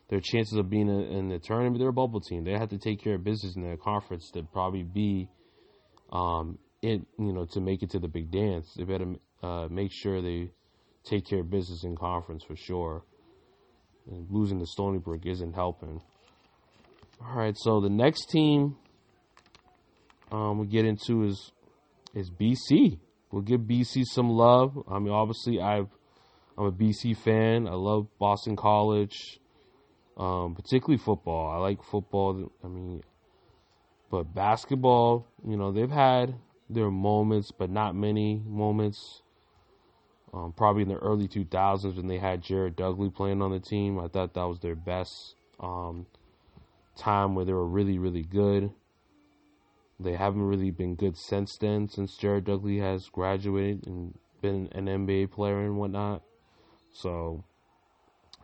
their 0.10 0.20
chances 0.20 0.58
of 0.58 0.70
being 0.70 0.90
in 0.90 1.30
the 1.30 1.40
tournament, 1.40 1.80
they're 1.80 1.90
a 1.90 1.94
bubble 1.94 2.22
team. 2.22 2.44
They 2.44 2.52
have 2.52 2.70
to 2.70 2.78
take 2.78 3.02
care 3.02 3.16
of 3.16 3.24
business 3.24 3.56
in 3.56 3.64
their 3.64 3.78
conference 3.78 4.30
to 4.32 4.44
probably 4.44 4.84
be 4.84 5.30
um 6.12 6.58
in 6.82 7.06
you 7.18 7.34
know 7.34 7.46
to 7.46 7.62
make 7.62 7.82
it 7.82 7.92
to 7.92 8.00
the 8.00 8.08
big 8.08 8.32
dance. 8.32 8.74
They 8.76 8.84
better 8.84 9.16
uh, 9.42 9.68
make 9.70 9.92
sure 9.92 10.22
they 10.22 10.52
take 11.04 11.28
care 11.28 11.40
of 11.40 11.50
business 11.50 11.84
in 11.84 11.96
conference 11.96 12.44
for 12.44 12.56
sure. 12.56 13.04
And 14.10 14.28
losing 14.30 14.60
to 14.60 14.66
Stony 14.66 15.00
Brook 15.00 15.26
isn't 15.26 15.54
helping. 15.54 16.02
All 17.22 17.38
right, 17.38 17.56
so 17.58 17.80
the 17.80 17.90
next 17.90 18.30
team 18.30 18.76
um, 20.32 20.60
we 20.60 20.68
get 20.68 20.86
into 20.86 21.24
is 21.24 21.52
is 22.14 22.30
BC. 22.30 23.00
We'll 23.34 23.42
give 23.42 23.62
BC 23.62 24.06
some 24.06 24.30
love. 24.30 24.78
I 24.88 25.00
mean, 25.00 25.12
obviously, 25.12 25.60
I've 25.60 25.88
I'm 26.56 26.66
a 26.66 26.72
BC 26.72 27.18
fan. 27.18 27.68
I 27.68 27.74
love 27.74 28.06
Boston 28.20 28.56
College. 28.56 29.40
um, 30.18 30.54
particularly 30.54 31.00
football. 31.00 31.50
I 31.50 31.58
like 31.58 31.84
football. 31.84 32.52
I 32.64 32.68
mean, 32.68 33.02
but 34.12 34.36
basketball, 34.36 35.26
you 35.44 35.58
know, 35.58 35.72
they've 35.72 35.90
had 35.90 36.36
their 36.70 36.92
moments, 36.92 37.52
but 37.52 37.72
not 37.72 37.96
many 37.96 38.44
moments. 38.46 39.24
Um, 40.32 40.54
probably 40.56 40.84
in 40.84 40.90
the 40.90 40.98
early 40.98 41.28
2000s 41.28 41.96
when 41.96 42.08
they 42.08 42.20
had 42.20 42.44
Jared 42.44 42.76
Dudley 42.76 43.10
playing 43.10 43.42
on 43.42 43.50
the 43.50 43.60
team. 43.60 44.00
I 44.00 44.10
thought 44.10 44.36
that 44.36 44.44
was 44.44 44.60
their 44.60 44.76
best 44.76 45.36
um, 45.60 46.06
time 46.96 47.34
where 47.34 47.46
they 47.46 47.54
were 47.54 47.68
really, 47.68 47.98
really 47.98 48.24
good. 48.24 48.72
They 50.00 50.14
haven't 50.14 50.42
really 50.44 50.72
been 50.72 50.96
good 50.96 51.18
since 51.18 51.58
then, 51.60 51.88
since 51.88 52.18
Jared 52.18 52.46
Dudley 52.46 52.80
has 52.80 53.08
graduated 53.12 53.88
and 53.88 54.18
been 54.42 54.68
an 54.74 54.86
NBA 54.86 55.32
player 55.32 55.62
and 55.62 55.78
whatnot. 55.78 56.24
So 56.94 57.44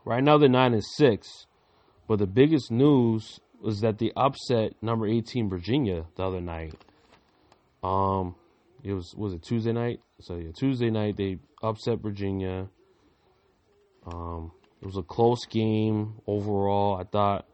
right 0.06 0.24
now 0.24 0.38
they're 0.38 0.50
nine 0.50 0.74
and 0.74 0.84
six, 0.98 1.46
but 2.08 2.20
the 2.20 2.28
biggest 2.28 2.72
news 2.72 3.40
was 3.62 3.82
that 3.82 3.98
they 3.98 4.12
upset 4.16 4.74
number 4.82 5.06
18 5.06 5.50
Virginia 5.50 6.06
the 6.16 6.24
other 6.24 6.42
night. 6.42 6.74
Um, 7.84 8.36
it 8.84 8.94
was 8.94 9.14
was 9.16 9.34
it 9.34 9.44
Tuesday 9.44 9.74
night? 9.74 10.00
So 10.22 10.36
yeah, 10.36 10.52
Tuesday 10.58 10.90
night 10.90 11.18
they 11.18 11.38
upset 11.62 12.00
Virginia. 12.00 12.68
Um, 14.06 14.52
it 14.82 14.86
was 14.86 14.98
a 14.98 15.04
close 15.04 15.46
game 15.46 16.16
overall. 16.26 16.98
I 16.98 17.04
thought 17.04 17.46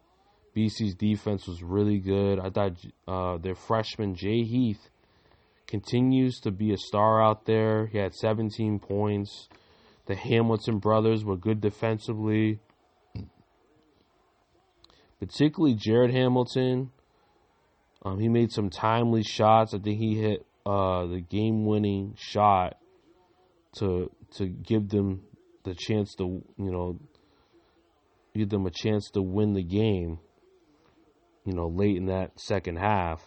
BC's 0.55 0.95
defense 0.95 1.47
was 1.47 1.61
really 1.61 1.99
good. 1.99 2.39
I 2.39 2.49
thought 2.49 2.73
uh, 3.07 3.37
their 3.37 3.55
freshman 3.55 4.15
Jay 4.15 4.43
Heath 4.43 4.89
continues 5.67 6.39
to 6.41 6.51
be 6.51 6.71
a 6.71 6.77
star 6.77 7.21
out 7.21 7.45
there. 7.45 7.87
He 7.87 7.97
had 7.97 8.13
17 8.13 8.79
points. 8.79 9.49
The 10.05 10.15
Hamilton 10.15 10.79
brothers 10.79 11.25
were 11.25 11.35
good 11.35 11.59
defensively, 11.59 12.59
particularly 15.19 15.75
Jared 15.75 16.11
Hamilton. 16.11 16.91
Um, 18.03 18.19
he 18.19 18.29
made 18.29 18.51
some 18.51 18.69
timely 18.69 19.23
shots. 19.23 19.73
I 19.73 19.79
think 19.79 19.99
he 19.99 20.15
hit 20.15 20.45
uh, 20.65 21.07
the 21.07 21.21
game-winning 21.21 22.15
shot 22.17 22.77
to 23.77 24.11
to 24.35 24.45
give 24.47 24.89
them 24.89 25.21
the 25.63 25.75
chance 25.75 26.13
to 26.15 26.43
you 26.57 26.71
know 26.71 26.99
give 28.35 28.49
them 28.49 28.65
a 28.65 28.71
chance 28.71 29.09
to 29.11 29.21
win 29.21 29.53
the 29.53 29.63
game. 29.63 30.19
You 31.45 31.53
know, 31.53 31.67
late 31.67 31.97
in 31.97 32.07
that 32.07 32.39
second 32.39 32.77
half. 32.77 33.21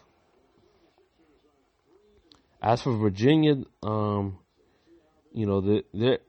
As 2.60 2.82
for 2.82 2.96
Virginia, 2.96 3.62
um, 3.82 4.38
you 5.32 5.46
know 5.46 5.60
the 5.60 5.84
the 5.94 6.20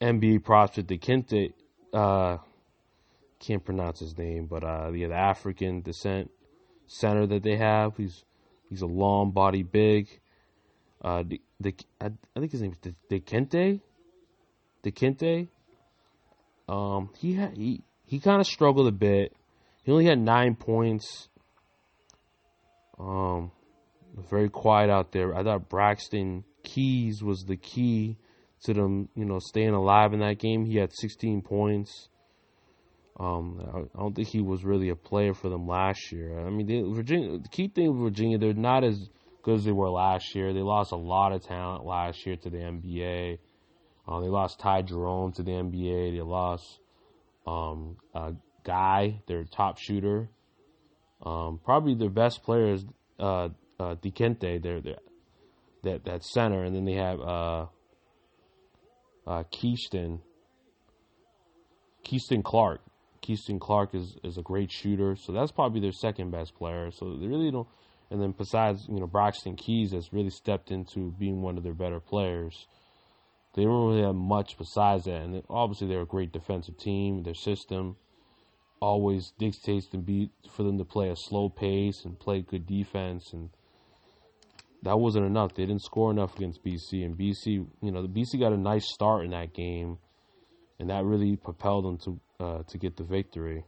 NBA 0.00 0.44
prospect, 0.44 0.88
the 0.88 0.98
Kente, 0.98 1.54
uh, 1.94 2.36
can't 3.38 3.64
pronounce 3.64 4.00
his 4.00 4.16
name, 4.18 4.46
but 4.46 4.62
uh, 4.64 4.90
yeah, 4.92 5.08
the 5.08 5.14
African 5.14 5.80
descent 5.80 6.30
center 6.86 7.26
that 7.26 7.42
they 7.42 7.56
have. 7.56 7.96
He's 7.96 8.24
he's 8.68 8.82
a 8.82 8.86
long 8.86 9.30
body, 9.30 9.62
big. 9.62 10.08
Uh, 11.02 11.22
the, 11.26 11.40
the 11.60 11.74
I, 12.00 12.10
think 12.38 12.52
his 12.52 12.62
name 12.62 12.72
is 12.72 12.92
De, 13.08 13.20
Kente. 13.20 13.80
Kente. 14.84 15.48
Um, 16.68 17.10
he 17.18 17.34
had, 17.34 17.56
he 17.56 17.82
he 18.06 18.20
kind 18.20 18.40
of 18.40 18.46
struggled 18.46 18.86
a 18.86 18.92
bit. 18.92 19.34
He 19.84 19.92
only 19.92 20.06
had 20.06 20.18
nine 20.18 20.54
points. 20.56 21.28
Um, 22.98 23.52
very 24.30 24.48
quiet 24.48 24.90
out 24.90 25.12
there. 25.12 25.34
I 25.34 25.42
thought 25.42 25.68
Braxton 25.68 26.44
Keys 26.62 27.22
was 27.22 27.44
the 27.44 27.56
key 27.56 28.16
to 28.64 28.72
them, 28.72 29.08
you 29.14 29.24
know, 29.24 29.38
staying 29.38 29.74
alive 29.74 30.12
in 30.14 30.20
that 30.20 30.38
game. 30.38 30.64
He 30.64 30.76
had 30.78 30.90
16 30.92 31.42
points. 31.42 32.08
Um, 33.20 33.88
I 33.94 34.00
don't 34.00 34.14
think 34.14 34.28
he 34.28 34.40
was 34.40 34.64
really 34.64 34.88
a 34.88 34.96
player 34.96 35.34
for 35.34 35.48
them 35.48 35.68
last 35.68 36.10
year. 36.10 36.44
I 36.44 36.50
mean, 36.50 36.66
they, 36.66 36.82
Virginia. 36.82 37.38
The 37.38 37.48
key 37.48 37.68
thing 37.68 37.92
with 37.92 38.02
Virginia, 38.02 38.38
they're 38.38 38.54
not 38.54 38.82
as 38.82 39.08
good 39.42 39.56
as 39.56 39.64
they 39.64 39.72
were 39.72 39.90
last 39.90 40.34
year. 40.34 40.52
They 40.52 40.62
lost 40.62 40.92
a 40.92 40.96
lot 40.96 41.32
of 41.32 41.42
talent 41.42 41.84
last 41.84 42.26
year 42.26 42.36
to 42.36 42.50
the 42.50 42.56
NBA. 42.56 43.38
Uh, 44.08 44.20
they 44.20 44.28
lost 44.28 44.58
Ty 44.58 44.82
Jerome 44.82 45.32
to 45.32 45.42
the 45.42 45.52
NBA. 45.52 46.16
They 46.16 46.22
lost 46.22 46.80
um, 47.46 47.96
a 48.14 48.32
guy, 48.64 49.22
their 49.26 49.44
top 49.44 49.78
shooter. 49.78 50.28
Um, 51.24 51.60
probably 51.64 51.94
their 51.94 52.10
best 52.10 52.42
player 52.42 52.72
is 52.72 52.84
uh, 53.18 53.48
uh, 53.78 53.94
Dikente, 53.96 54.62
their, 54.62 54.80
their 54.80 54.96
that 55.84 56.04
that 56.04 56.24
center, 56.24 56.64
and 56.64 56.74
then 56.74 56.84
they 56.84 56.94
have 56.94 57.20
uh, 57.20 57.66
uh, 59.26 59.44
Clark. 62.42 62.80
Keyston 63.22 63.58
Clark 63.58 63.94
is, 63.94 64.16
is 64.22 64.36
a 64.36 64.42
great 64.42 64.70
shooter, 64.70 65.16
so 65.16 65.32
that's 65.32 65.50
probably 65.50 65.80
their 65.80 65.92
second 65.92 66.30
best 66.30 66.54
player. 66.54 66.90
So 66.90 67.16
they 67.16 67.26
really 67.26 67.50
don't. 67.50 67.68
And 68.10 68.20
then 68.20 68.34
besides, 68.36 68.86
you 68.86 69.00
know, 69.00 69.06
Braxton 69.06 69.56
Keys 69.56 69.92
has 69.92 70.12
really 70.12 70.28
stepped 70.30 70.70
into 70.70 71.10
being 71.18 71.40
one 71.40 71.56
of 71.56 71.64
their 71.64 71.72
better 71.72 72.00
players. 72.00 72.66
They 73.54 73.64
don't 73.64 73.88
really 73.88 74.02
have 74.02 74.14
much 74.14 74.58
besides 74.58 75.04
that, 75.04 75.22
and 75.22 75.42
obviously 75.48 75.88
they're 75.88 76.02
a 76.02 76.06
great 76.06 76.32
defensive 76.32 76.76
team. 76.76 77.22
Their 77.22 77.34
system 77.34 77.96
always 78.84 79.32
dictates 79.38 79.86
to 79.88 79.98
be 79.98 80.30
for 80.50 80.62
them 80.62 80.76
to 80.76 80.84
play 80.84 81.08
a 81.08 81.16
slow 81.16 81.48
pace 81.48 82.04
and 82.04 82.18
play 82.18 82.42
good 82.42 82.66
defense, 82.66 83.32
and 83.32 83.48
that 84.82 84.98
wasn't 84.98 85.24
enough. 85.24 85.54
They 85.54 85.64
didn't 85.64 85.82
score 85.82 86.10
enough 86.10 86.36
against 86.36 86.62
BC, 86.62 87.04
and 87.04 87.16
BC, 87.16 87.66
you 87.80 87.90
know, 87.90 88.02
the 88.02 88.08
BC 88.08 88.38
got 88.38 88.52
a 88.52 88.58
nice 88.58 88.86
start 88.92 89.24
in 89.24 89.30
that 89.30 89.54
game, 89.54 89.98
and 90.78 90.90
that 90.90 91.04
really 91.04 91.36
propelled 91.36 91.84
them 91.86 91.98
to 92.04 92.20
uh, 92.44 92.62
to 92.68 92.78
get 92.78 92.96
the 92.96 93.04
victory. 93.04 93.64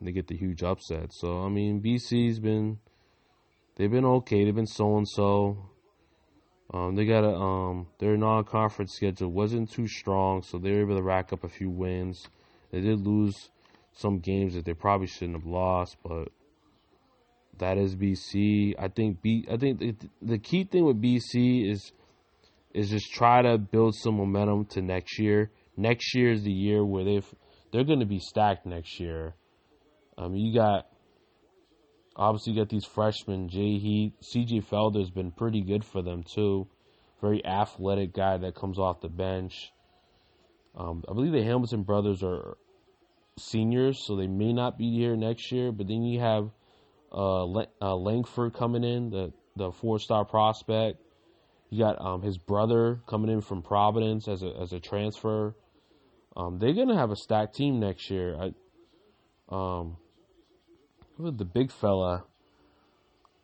They 0.00 0.12
get 0.12 0.28
the 0.28 0.36
huge 0.36 0.62
upset. 0.62 1.12
So 1.12 1.42
I 1.44 1.48
mean, 1.48 1.82
BC's 1.82 2.40
been 2.40 2.78
they've 3.76 3.90
been 3.90 4.04
okay. 4.04 4.44
They've 4.44 4.54
been 4.54 4.66
so 4.66 4.96
and 4.96 5.08
so. 5.08 5.70
Um, 6.72 6.96
they 6.96 7.06
got 7.06 7.24
a 7.24 7.34
um, 7.34 7.86
their 7.98 8.16
non-conference 8.16 8.92
schedule 8.94 9.30
wasn't 9.30 9.70
too 9.70 9.88
strong, 9.88 10.42
so 10.42 10.58
they 10.58 10.70
were 10.70 10.82
able 10.82 10.96
to 10.96 11.02
rack 11.02 11.32
up 11.32 11.44
a 11.44 11.48
few 11.48 11.70
wins. 11.70 12.28
They 12.70 12.80
did 12.80 13.06
lose 13.06 13.50
some 13.98 14.20
games 14.20 14.54
that 14.54 14.64
they 14.64 14.74
probably 14.74 15.08
shouldn't 15.08 15.38
have 15.38 15.46
lost, 15.46 15.96
but 16.04 16.28
that 17.58 17.78
is 17.78 17.96
BC. 17.96 18.74
I 18.78 18.88
think 18.88 19.20
B. 19.20 19.44
I 19.50 19.56
think 19.56 19.80
the, 19.80 19.96
the 20.22 20.38
key 20.38 20.64
thing 20.64 20.84
with 20.84 21.02
BC 21.02 21.70
is 21.70 21.92
is 22.72 22.90
just 22.90 23.12
try 23.12 23.42
to 23.42 23.58
build 23.58 23.96
some 23.96 24.16
momentum 24.16 24.66
to 24.66 24.82
next 24.82 25.18
year. 25.18 25.50
Next 25.76 26.14
year 26.14 26.30
is 26.30 26.44
the 26.44 26.52
year 26.52 26.84
where 26.84 27.04
they've 27.04 27.34
they're 27.72 27.84
going 27.84 27.98
to 27.98 28.06
be 28.06 28.20
stacked 28.20 28.66
next 28.66 29.00
year. 29.00 29.34
Um, 30.16 30.36
you 30.36 30.54
got 30.54 30.86
obviously 32.14 32.52
you 32.52 32.60
got 32.60 32.68
these 32.68 32.84
freshmen. 32.84 33.48
Jay 33.48 33.78
Heath, 33.78 34.12
C.J. 34.22 34.60
Felder's 34.60 35.10
been 35.10 35.32
pretty 35.32 35.62
good 35.62 35.84
for 35.84 36.02
them 36.02 36.22
too. 36.22 36.68
Very 37.20 37.44
athletic 37.44 38.14
guy 38.14 38.36
that 38.36 38.54
comes 38.54 38.78
off 38.78 39.00
the 39.00 39.08
bench. 39.08 39.72
Um, 40.76 41.02
I 41.08 41.14
believe 41.14 41.32
the 41.32 41.42
Hamilton 41.42 41.82
brothers 41.82 42.22
are 42.22 42.56
seniors, 43.38 44.04
so 44.04 44.16
they 44.16 44.26
may 44.26 44.52
not 44.52 44.78
be 44.78 44.90
here 44.90 45.16
next 45.16 45.50
year. 45.52 45.72
But 45.72 45.88
then 45.88 46.02
you 46.02 46.20
have 46.20 46.50
uh, 47.12 47.44
uh, 47.80 47.96
Langford 47.96 48.54
coming 48.54 48.84
in, 48.84 49.10
the 49.10 49.32
the 49.56 49.72
four 49.72 49.98
star 49.98 50.24
prospect. 50.24 50.98
You 51.70 51.80
got 51.80 52.00
um, 52.00 52.22
his 52.22 52.38
brother 52.38 53.00
coming 53.06 53.30
in 53.30 53.40
from 53.40 53.62
Providence 53.62 54.28
as 54.28 54.42
a 54.42 54.54
as 54.60 54.72
a 54.72 54.80
transfer. 54.80 55.54
Um, 56.36 56.58
they're 56.58 56.72
gonna 56.72 56.96
have 56.96 57.10
a 57.10 57.16
stacked 57.16 57.56
team 57.56 57.80
next 57.80 58.10
year. 58.10 58.36
I, 58.36 58.52
um, 59.50 59.96
the 61.18 61.44
big 61.44 61.72
fella, 61.72 62.24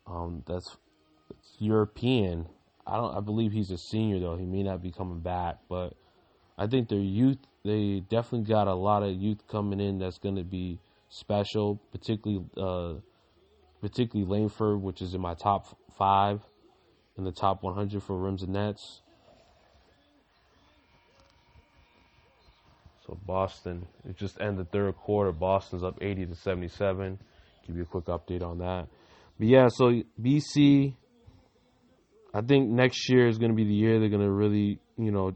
um, 0.07 0.43
that's, 0.47 0.77
that's 1.29 1.55
European. 1.59 2.47
I 2.87 2.97
don't. 2.97 3.15
I 3.15 3.19
believe 3.19 3.51
he's 3.51 3.71
a 3.71 3.77
senior 3.77 4.19
though. 4.19 4.37
He 4.37 4.45
may 4.45 4.63
not 4.63 4.81
be 4.81 4.91
coming 4.91 5.19
back, 5.19 5.57
but 5.67 5.93
I 6.57 6.67
think 6.67 6.87
their 6.87 6.99
youth. 6.99 7.39
They 7.65 8.03
definitely 8.11 8.47
got 8.47 8.67
a 8.67 8.75
lot 8.75 9.01
of 9.01 9.15
youth 9.15 9.47
coming 9.47 9.79
in 9.79 9.97
that's 9.97 10.19
going 10.19 10.35
to 10.35 10.43
be 10.43 10.79
special, 11.09 11.81
particularly 11.91 12.45
uh, 12.55 12.99
particularly 13.81 14.29
Langford, 14.29 14.81
which 14.81 15.01
is 15.01 15.15
in 15.15 15.21
my 15.21 15.33
top 15.33 15.75
five 15.97 16.41
in 17.17 17.23
the 17.23 17.31
top 17.31 17.63
100 17.63 18.03
for 18.03 18.17
rims 18.17 18.43
and 18.43 18.53
nets. 18.53 19.01
So 23.07 23.17
Boston, 23.25 23.87
it 24.07 24.15
just 24.15 24.39
ended 24.39 24.65
the 24.65 24.69
third 24.69 24.95
quarter. 24.97 25.31
Boston's 25.31 25.83
up 25.83 25.97
80 26.01 26.27
to 26.27 26.35
77. 26.35 27.19
Give 27.65 27.75
you 27.75 27.83
a 27.83 27.85
quick 27.85 28.05
update 28.05 28.43
on 28.43 28.59
that. 28.59 28.87
But 29.39 29.47
yeah, 29.47 29.67
so 29.69 30.01
BC, 30.21 30.93
I 32.33 32.41
think 32.41 32.69
next 32.69 33.09
year 33.09 33.27
is 33.27 33.37
going 33.37 33.51
to 33.51 33.55
be 33.55 33.63
the 33.63 33.73
year 33.73 33.99
they're 33.99 34.09
going 34.09 34.21
to 34.21 34.31
really, 34.31 34.79
you 34.97 35.11
know, 35.11 35.33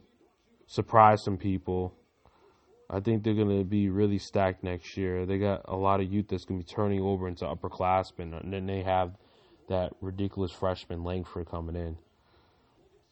surprise 0.67 1.23
some 1.23 1.37
people. 1.37 1.93
I 2.89 2.99
think 2.99 3.23
they're 3.23 3.35
going 3.35 3.59
to 3.59 3.63
be 3.63 3.89
really 3.89 4.17
stacked 4.17 4.63
next 4.63 4.97
year. 4.97 5.25
They 5.25 5.37
got 5.37 5.61
a 5.65 5.75
lot 5.75 5.99
of 5.99 6.11
youth 6.11 6.27
that's 6.29 6.45
going 6.45 6.59
to 6.59 6.65
be 6.65 6.73
turning 6.73 7.01
over 7.01 7.27
into 7.27 7.45
upperclassmen, 7.45 8.41
and 8.41 8.51
then 8.51 8.65
they 8.65 8.81
have 8.81 9.15
that 9.67 9.93
ridiculous 10.01 10.51
freshman 10.51 11.03
Langford 11.03 11.47
coming 11.47 11.75
in. 11.75 11.97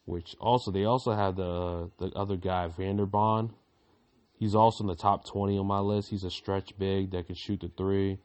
Which 0.05 0.35
also 0.39 0.71
they 0.71 0.85
also 0.85 1.13
have 1.13 1.35
the 1.35 1.91
the 1.99 2.07
other 2.15 2.37
guy 2.37 2.69
Vanderbond. 2.75 3.51
He's 4.39 4.55
also 4.55 4.83
in 4.83 4.87
the 4.87 4.95
top 4.95 5.25
20 5.25 5.57
on 5.57 5.65
my 5.65 5.79
list. 5.79 6.09
He's 6.09 6.23
a 6.23 6.31
stretch 6.31 6.77
big 6.77 7.11
that 7.11 7.25
can 7.25 7.35
shoot 7.35 7.59
the 7.59 7.71
three. 7.75 8.19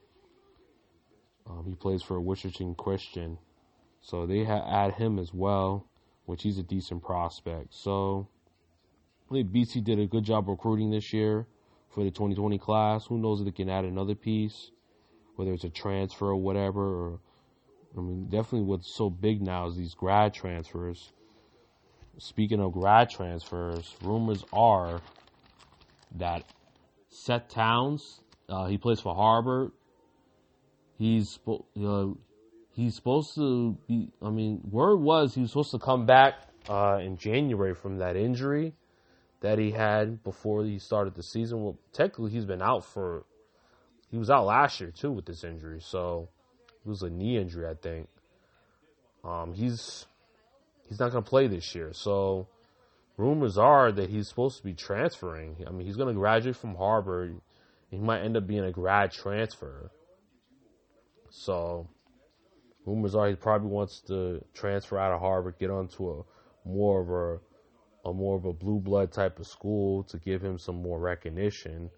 Um, 1.46 1.64
he 1.66 1.74
plays 1.74 2.02
for 2.02 2.20
Wichita 2.20 2.74
Christian. 2.74 3.38
So 4.00 4.26
they 4.26 4.44
ha- 4.44 4.66
add 4.68 4.94
him 4.94 5.18
as 5.18 5.32
well, 5.32 5.88
which 6.26 6.42
he's 6.42 6.58
a 6.58 6.62
decent 6.62 7.02
prospect. 7.02 7.74
So 7.74 8.28
I 9.32 9.36
think 9.36 9.50
BC 9.50 9.82
did 9.82 9.98
a 9.98 10.06
good 10.06 10.24
job 10.24 10.46
recruiting 10.46 10.90
this 10.90 11.10
year 11.10 11.46
for 11.88 12.04
the 12.04 12.10
2020 12.10 12.58
class. 12.58 13.06
Who 13.06 13.16
knows 13.16 13.40
if 13.40 13.46
they 13.46 13.50
can 13.50 13.70
add 13.70 13.86
another 13.86 14.14
piece, 14.14 14.70
whether 15.36 15.54
it's 15.54 15.64
a 15.64 15.70
transfer 15.70 16.26
or 16.26 16.36
whatever. 16.36 16.82
Or 16.82 17.20
I 17.96 18.00
mean, 18.02 18.26
definitely 18.26 18.66
what's 18.66 18.94
so 18.94 19.08
big 19.08 19.40
now 19.40 19.68
is 19.68 19.76
these 19.76 19.94
grad 19.94 20.34
transfers. 20.34 21.12
Speaking 22.18 22.60
of 22.60 22.74
grad 22.74 23.08
transfers, 23.08 23.96
rumors 24.02 24.44
are 24.52 25.00
that 26.16 26.44
Seth 27.08 27.48
Towns, 27.48 28.20
uh, 28.50 28.66
he 28.66 28.76
plays 28.76 29.00
for 29.00 29.14
Harvard. 29.14 29.72
He's 30.98 31.38
know, 31.74 32.18
he's 32.74 32.94
supposed 32.96 33.34
to 33.36 33.78
be. 33.88 34.10
I 34.20 34.28
mean, 34.28 34.60
word 34.70 34.96
was 34.96 35.34
he 35.34 35.40
was 35.40 35.52
supposed 35.52 35.70
to 35.70 35.78
come 35.78 36.04
back 36.04 36.34
uh, 36.68 36.98
in 37.00 37.16
January 37.16 37.74
from 37.74 37.96
that 37.96 38.14
injury 38.14 38.74
that 39.42 39.58
he 39.58 39.72
had 39.72 40.22
before 40.24 40.64
he 40.64 40.78
started 40.78 41.14
the 41.14 41.22
season. 41.22 41.62
Well, 41.62 41.76
technically, 41.92 42.30
he's 42.30 42.46
been 42.46 42.62
out 42.62 42.84
for. 42.84 43.24
He 44.10 44.18
was 44.18 44.30
out 44.30 44.46
last 44.46 44.80
year 44.80 44.90
too 44.90 45.10
with 45.10 45.26
this 45.26 45.44
injury, 45.44 45.80
so 45.80 46.28
it 46.84 46.88
was 46.88 47.02
a 47.02 47.10
knee 47.10 47.38
injury, 47.38 47.66
I 47.66 47.74
think. 47.74 48.08
Um, 49.24 49.52
he's 49.54 50.06
he's 50.88 50.98
not 50.98 51.12
going 51.12 51.24
to 51.24 51.28
play 51.28 51.46
this 51.46 51.74
year, 51.74 51.92
so 51.92 52.48
rumors 53.16 53.58
are 53.58 53.92
that 53.92 54.10
he's 54.10 54.28
supposed 54.28 54.58
to 54.58 54.64
be 54.64 54.74
transferring. 54.74 55.56
I 55.66 55.70
mean, 55.70 55.86
he's 55.86 55.96
going 55.96 56.14
to 56.14 56.18
graduate 56.18 56.56
from 56.56 56.74
Harvard. 56.74 57.40
He 57.90 57.98
might 57.98 58.22
end 58.22 58.36
up 58.36 58.46
being 58.46 58.64
a 58.64 58.72
grad 58.72 59.12
transfer. 59.12 59.90
So, 61.30 61.88
rumors 62.84 63.14
are 63.14 63.28
he 63.28 63.34
probably 63.34 63.68
wants 63.68 64.00
to 64.08 64.44
transfer 64.54 64.98
out 64.98 65.12
of 65.12 65.20
Harvard, 65.20 65.56
get 65.58 65.70
onto 65.70 66.10
a 66.10 66.22
more 66.64 67.00
of 67.00 67.10
a, 67.10 67.51
a 68.04 68.12
more 68.12 68.36
of 68.36 68.44
a 68.44 68.52
blue 68.52 68.80
blood 68.80 69.12
type 69.12 69.38
of 69.38 69.46
school 69.46 70.02
to 70.04 70.18
give 70.18 70.42
him 70.42 70.58
some 70.58 70.76
more 70.82 70.98
recognition. 70.98 71.90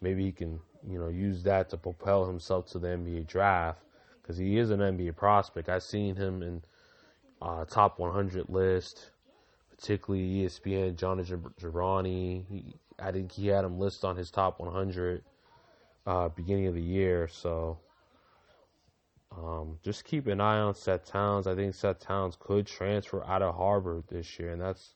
Maybe 0.00 0.24
he 0.24 0.32
can, 0.32 0.60
you 0.88 0.98
know, 0.98 1.08
use 1.08 1.42
that 1.44 1.68
to 1.70 1.76
propel 1.76 2.26
himself 2.26 2.66
to 2.72 2.78
the 2.78 2.88
NBA 2.88 3.26
draft 3.26 3.80
because 4.22 4.36
he 4.36 4.58
is 4.58 4.70
an 4.70 4.80
NBA 4.80 5.16
prospect. 5.16 5.68
I've 5.68 5.82
seen 5.82 6.14
him 6.16 6.42
in 6.42 6.62
uh, 7.42 7.64
top 7.64 7.98
100 7.98 8.48
list 8.48 9.10
particularly 9.80 10.44
ESPN, 10.44 10.96
Jonathan 10.96 11.42
Givony. 11.58 12.44
He, 12.50 12.74
I 12.98 13.10
think 13.12 13.32
he 13.32 13.46
had 13.46 13.64
him 13.64 13.78
listed 13.78 14.04
on 14.04 14.16
his 14.16 14.30
top 14.30 14.60
100 14.60 15.22
uh, 16.06 16.28
beginning 16.28 16.66
of 16.66 16.74
the 16.74 16.82
year. 16.82 17.28
So 17.28 17.78
um, 19.34 19.78
just 19.82 20.04
keep 20.04 20.26
an 20.26 20.40
eye 20.40 20.58
on 20.58 20.74
Seth 20.74 21.06
Towns. 21.06 21.46
I 21.46 21.54
think 21.54 21.74
Seth 21.74 21.98
Towns 21.98 22.36
could 22.38 22.66
transfer 22.66 23.24
out 23.24 23.40
of 23.40 23.56
Harvard 23.56 24.04
this 24.08 24.38
year, 24.38 24.52
and 24.52 24.60
that's, 24.60 24.92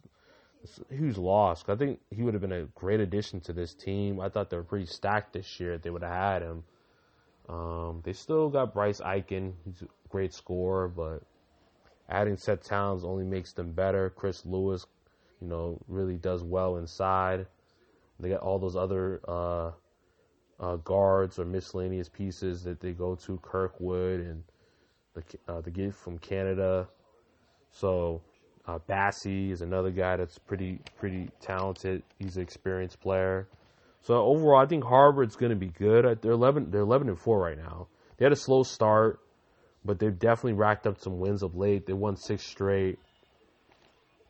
huge 0.90 1.16
loss. 1.16 1.64
I 1.68 1.76
think 1.76 2.00
he 2.10 2.22
would 2.22 2.34
have 2.34 2.40
been 2.40 2.52
a 2.52 2.64
great 2.74 3.00
addition 3.00 3.40
to 3.42 3.52
this 3.52 3.74
team. 3.74 4.20
I 4.20 4.28
thought 4.28 4.50
they 4.50 4.56
were 4.56 4.62
pretty 4.62 4.86
stacked 4.86 5.32
this 5.32 5.60
year. 5.60 5.78
They 5.78 5.90
would 5.90 6.02
have 6.02 6.12
had 6.12 6.42
him. 6.42 6.64
Um, 7.48 8.00
they 8.04 8.12
still 8.12 8.48
got 8.48 8.72
Bryce 8.72 9.00
Aiken. 9.04 9.54
He's 9.64 9.82
a 9.82 9.86
great 10.08 10.32
scorer, 10.32 10.88
but 10.88 11.22
Adding 12.08 12.36
Seth 12.36 12.64
Towns 12.64 13.04
only 13.04 13.24
makes 13.24 13.52
them 13.52 13.72
better. 13.72 14.10
Chris 14.10 14.44
Lewis, 14.46 14.86
you 15.40 15.48
know, 15.48 15.78
really 15.88 16.16
does 16.16 16.42
well 16.42 16.76
inside. 16.76 17.46
They 18.20 18.30
got 18.30 18.40
all 18.40 18.58
those 18.58 18.76
other 18.76 19.20
uh, 19.26 19.72
uh, 20.60 20.76
guards 20.76 21.38
or 21.38 21.44
miscellaneous 21.44 22.08
pieces 22.08 22.62
that 22.64 22.80
they 22.80 22.92
go 22.92 23.16
to. 23.16 23.38
Kirkwood 23.38 24.20
and 24.20 24.44
the 25.14 25.22
uh, 25.48 25.60
the 25.60 25.70
kid 25.70 25.94
from 25.94 26.18
Canada. 26.18 26.88
So 27.72 28.22
uh, 28.66 28.78
Bassey 28.88 29.50
is 29.50 29.60
another 29.60 29.90
guy 29.90 30.16
that's 30.16 30.38
pretty 30.38 30.80
pretty 30.98 31.28
talented. 31.40 32.02
He's 32.18 32.36
an 32.36 32.42
experienced 32.42 33.00
player. 33.00 33.48
So 34.02 34.14
overall, 34.14 34.60
I 34.60 34.66
think 34.66 34.84
Harvard's 34.84 35.36
going 35.36 35.50
to 35.50 35.56
be 35.56 35.68
good. 35.68 36.20
They're 36.22 36.32
eleven. 36.32 36.70
They're 36.70 36.82
eleven 36.82 37.08
and 37.08 37.18
four 37.18 37.40
right 37.40 37.56
now. 37.56 37.88
They 38.16 38.24
had 38.24 38.32
a 38.32 38.36
slow 38.36 38.62
start 38.62 39.20
but 39.84 39.98
they've 39.98 40.18
definitely 40.18 40.54
racked 40.54 40.86
up 40.86 40.98
some 40.98 41.18
wins 41.18 41.42
of 41.42 41.56
late. 41.56 41.86
They 41.86 41.92
won 41.92 42.16
six 42.16 42.44
straight. 42.44 42.98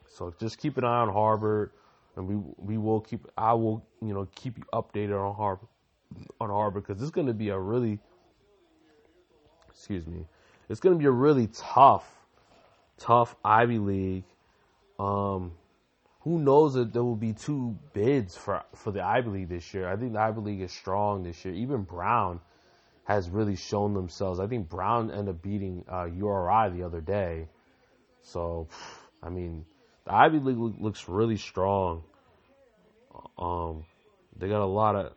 So 0.09 0.35
just 0.41 0.59
keep 0.59 0.77
an 0.77 0.85
eye 0.85 1.01
on 1.01 1.13
Harvard, 1.13 1.71
and 2.17 2.27
we 2.27 2.37
we 2.57 2.79
will 2.79 3.01
keep. 3.01 3.27
I 3.37 3.55
will 3.55 3.85
you 4.03 4.15
know 4.15 4.29
keep 4.35 4.59
you 4.59 4.65
updated 4.73 5.19
on 5.19 5.35
Harvard 5.35 5.69
on 6.41 6.51
Harvard 6.51 6.85
because 6.87 7.03
it's 7.03 7.11
going 7.11 7.27
to 7.27 7.35
be 7.35 7.49
a 7.49 7.59
really 7.59 7.99
excuse 9.69 10.07
me. 10.07 10.27
It's 10.69 10.81
going 10.81 10.95
to 10.95 10.99
be 10.99 11.07
a 11.07 11.11
really 11.11 11.49
tough, 11.49 12.09
tough 12.99 13.35
Ivy 13.45 13.79
League. 13.79 14.25
Um, 14.99 15.53
who 16.21 16.39
knows 16.39 16.75
that 16.75 16.93
there 16.93 17.05
will 17.05 17.17
be 17.17 17.33
two 17.33 17.77
bids 17.93 18.37
for 18.37 18.63
for 18.75 18.91
the 18.91 19.03
Ivy 19.03 19.31
League 19.31 19.49
this 19.49 19.75
year? 19.75 19.89
I 19.89 19.97
think 19.97 20.13
the 20.13 20.21
Ivy 20.21 20.41
League 20.41 20.61
is 20.63 20.73
strong 20.73 21.23
this 21.23 21.45
year. 21.45 21.55
Even 21.55 21.83
Brown 21.83 22.41
has 23.05 23.29
really 23.29 23.57
shown 23.57 23.93
themselves. 23.93 24.41
I 24.41 24.47
think 24.47 24.69
Brown 24.69 25.11
ended 25.11 25.35
up 25.35 25.43
beating 25.43 25.85
uh, 25.91 26.05
URI 26.05 26.71
the 26.71 26.85
other 26.85 27.01
day. 27.01 27.49
So, 28.23 28.69
I 29.23 29.29
mean, 29.29 29.67
the 30.07 30.15
Ivy 30.15 30.39
League 30.39 30.81
looks 30.81 31.09
really 31.09 31.37
strong. 31.37 32.03
Um, 33.37 33.85
they 34.39 34.49
got 34.49 34.63
a 34.63 34.67
lot 34.67 34.97
of 34.97 35.13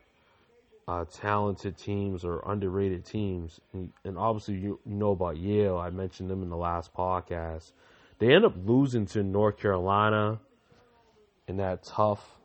uh, 0.88 1.06
talented 1.06 1.78
teams 1.78 2.24
or 2.24 2.42
underrated 2.46 3.06
teams, 3.06 3.60
and, 3.74 4.18
obviously 4.18 4.56
you, 4.56 4.80
you, 4.86 4.96
know 4.96 5.12
about 5.12 5.38
Yale. 5.38 5.78
I 5.78 5.90
mentioned 5.90 6.30
them 6.30 6.42
in 6.42 6.50
the 6.50 6.58
last 6.58 6.94
podcast. 6.94 7.72
They 8.20 8.34
end 8.34 8.46
up 8.46 8.54
losing 8.66 9.06
to 9.08 9.24
North 9.24 9.58
Carolina 9.58 10.40
in 11.48 11.58
that 11.58 11.84
tough 11.84 12.38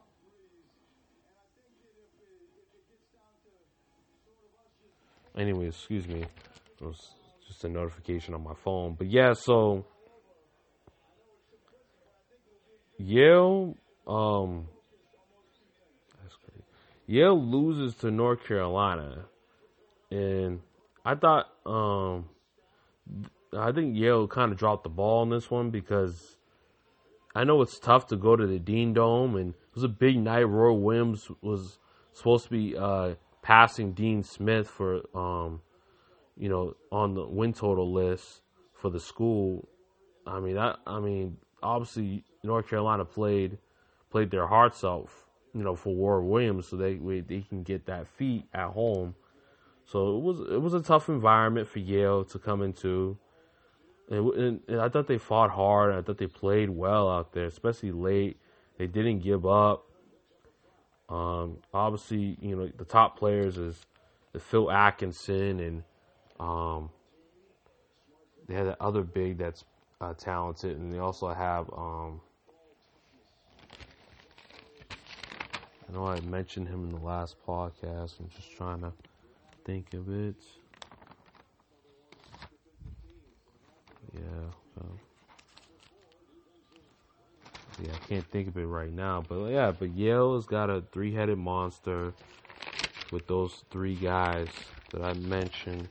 Anyway, 5.36 5.66
excuse 5.66 6.06
me. 6.06 6.22
It 6.22 6.84
was 6.84 7.14
just 7.46 7.64
a 7.64 7.68
notification 7.68 8.34
on 8.34 8.42
my 8.42 8.54
phone. 8.54 8.94
But 8.98 9.08
yeah, 9.08 9.32
so 9.32 9.86
Yale, 12.98 13.76
um. 14.06 14.68
Yale 17.06 17.40
loses 17.40 17.94
to 17.96 18.10
North 18.10 18.44
Carolina, 18.46 19.26
and 20.10 20.60
I 21.04 21.14
thought, 21.14 21.48
um, 21.66 22.28
I 23.56 23.72
think 23.72 23.96
Yale 23.96 24.28
kind 24.28 24.52
of 24.52 24.58
dropped 24.58 24.84
the 24.84 24.90
ball 24.90 25.20
on 25.20 25.30
this 25.30 25.50
one 25.50 25.70
because 25.70 26.36
I 27.34 27.44
know 27.44 27.60
it's 27.62 27.78
tough 27.78 28.06
to 28.08 28.16
go 28.16 28.36
to 28.36 28.46
the 28.46 28.58
Dean 28.58 28.92
Dome, 28.92 29.36
and 29.36 29.54
it 29.54 29.74
was 29.74 29.84
a 29.84 29.88
big 29.88 30.18
night. 30.18 30.42
Roy 30.42 30.72
Williams 30.72 31.28
was 31.40 31.78
supposed 32.12 32.44
to 32.44 32.50
be 32.50 32.76
uh, 32.76 33.14
passing 33.42 33.92
Dean 33.92 34.22
Smith 34.22 34.68
for, 34.68 35.02
um, 35.14 35.60
you 36.36 36.48
know, 36.48 36.74
on 36.90 37.14
the 37.14 37.26
win 37.26 37.52
total 37.52 37.92
list 37.92 38.42
for 38.74 38.90
the 38.90 39.00
school. 39.00 39.68
I 40.26 40.40
mean, 40.40 40.58
I, 40.58 40.76
I 40.86 41.00
mean, 41.00 41.38
obviously 41.62 42.24
North 42.42 42.68
Carolina 42.68 43.04
played 43.04 43.58
played 44.10 44.30
their 44.30 44.46
hearts 44.46 44.84
out, 44.84 45.08
you 45.54 45.62
know, 45.62 45.74
for 45.76 45.94
Roy 45.94 46.20
Williams, 46.20 46.68
so 46.68 46.76
they 46.76 46.94
they 46.96 47.40
can 47.48 47.62
get 47.62 47.86
that 47.86 48.06
feat 48.08 48.44
at 48.54 48.70
home. 48.70 49.14
So 49.84 50.16
it 50.16 50.22
was 50.22 50.40
it 50.40 50.60
was 50.60 50.74
a 50.74 50.80
tough 50.80 51.08
environment 51.08 51.68
for 51.68 51.78
Yale 51.78 52.24
to 52.24 52.38
come 52.38 52.62
into. 52.62 53.18
And, 54.08 54.28
and, 54.34 54.60
and 54.68 54.80
I 54.80 54.88
thought 54.88 55.06
they 55.06 55.18
fought 55.18 55.50
hard. 55.50 55.94
I 55.94 56.02
thought 56.02 56.18
they 56.18 56.26
played 56.26 56.70
well 56.70 57.08
out 57.08 57.32
there, 57.32 57.46
especially 57.46 57.92
late. 57.92 58.38
They 58.76 58.86
didn't 58.86 59.20
give 59.20 59.46
up. 59.46 59.86
Um, 61.08 61.58
obviously, 61.72 62.36
you 62.40 62.56
know 62.56 62.70
the 62.76 62.84
top 62.84 63.18
players 63.18 63.58
is 63.58 63.86
the 64.32 64.40
Phil 64.40 64.70
Atkinson 64.70 65.60
and 65.60 65.82
um, 66.40 66.90
they 68.48 68.54
had 68.54 68.66
that 68.66 68.80
other 68.80 69.02
big 69.02 69.38
that's 69.38 69.64
uh, 70.00 70.14
talented, 70.14 70.76
and 70.76 70.92
they 70.92 70.98
also 70.98 71.32
have. 71.32 71.70
Um, 71.76 72.20
I 75.92 75.94
know 75.94 76.06
I 76.06 76.20
mentioned 76.20 76.68
him 76.68 76.84
in 76.84 76.90
the 76.90 77.04
last 77.04 77.36
podcast. 77.46 78.18
I'm 78.18 78.30
just 78.34 78.50
trying 78.56 78.80
to 78.80 78.92
think 79.66 79.92
of 79.92 80.08
it. 80.08 80.36
Yeah. 84.14 84.20
Yeah, 87.82 87.90
I 87.92 88.08
can't 88.08 88.24
think 88.30 88.48
of 88.48 88.56
it 88.56 88.66
right 88.66 88.92
now, 88.92 89.24
but 89.28 89.46
yeah, 89.46 89.72
but 89.72 89.90
Yale 89.90 90.36
has 90.36 90.46
got 90.46 90.70
a 90.70 90.82
three-headed 90.92 91.36
monster 91.38 92.12
with 93.10 93.26
those 93.26 93.64
three 93.70 93.96
guys 93.96 94.48
that 94.92 95.02
I 95.02 95.14
mentioned. 95.14 95.88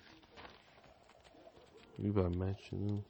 You 2.01 2.13
I 2.17 2.29
mentioned 2.29 3.03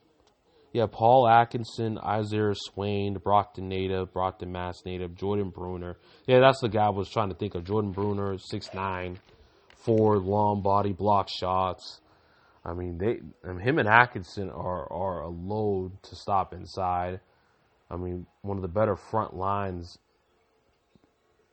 Yeah, 0.74 0.86
Paul 0.90 1.28
Atkinson, 1.28 1.98
Isaiah 1.98 2.54
Swain, 2.56 3.16
Brockton 3.16 3.68
native, 3.68 4.14
Brockton 4.14 4.52
Mass 4.52 4.84
native, 4.86 5.16
Jordan 5.16 5.50
Bruner. 5.50 5.98
Yeah, 6.28 6.40
that's 6.40 6.62
the 6.62 6.70
guy 6.70 6.86
I 6.86 6.90
was 6.90 7.10
trying 7.10 7.30
to 7.30 7.36
think 7.36 7.56
of. 7.56 7.66
Jordan 7.66 7.92
Bruner, 7.92 8.38
six 8.38 8.74
nine, 8.74 9.20
four 9.76 10.18
long 10.18 10.62
body 10.62 10.94
block 10.94 11.28
shots. 11.30 12.00
I 12.64 12.74
mean, 12.74 12.98
they 12.98 13.20
him 13.62 13.80
and 13.80 13.90
Atkinson 13.90 14.50
are 14.50 14.92
are 14.92 15.22
a 15.24 15.30
load 15.30 16.02
to 16.04 16.16
stop 16.16 16.54
inside. 16.54 17.20
I 17.90 17.98
mean, 17.98 18.26
one 18.42 18.58
of 18.58 18.62
the 18.62 18.70
better 18.70 18.96
front 18.96 19.36
lines, 19.36 19.98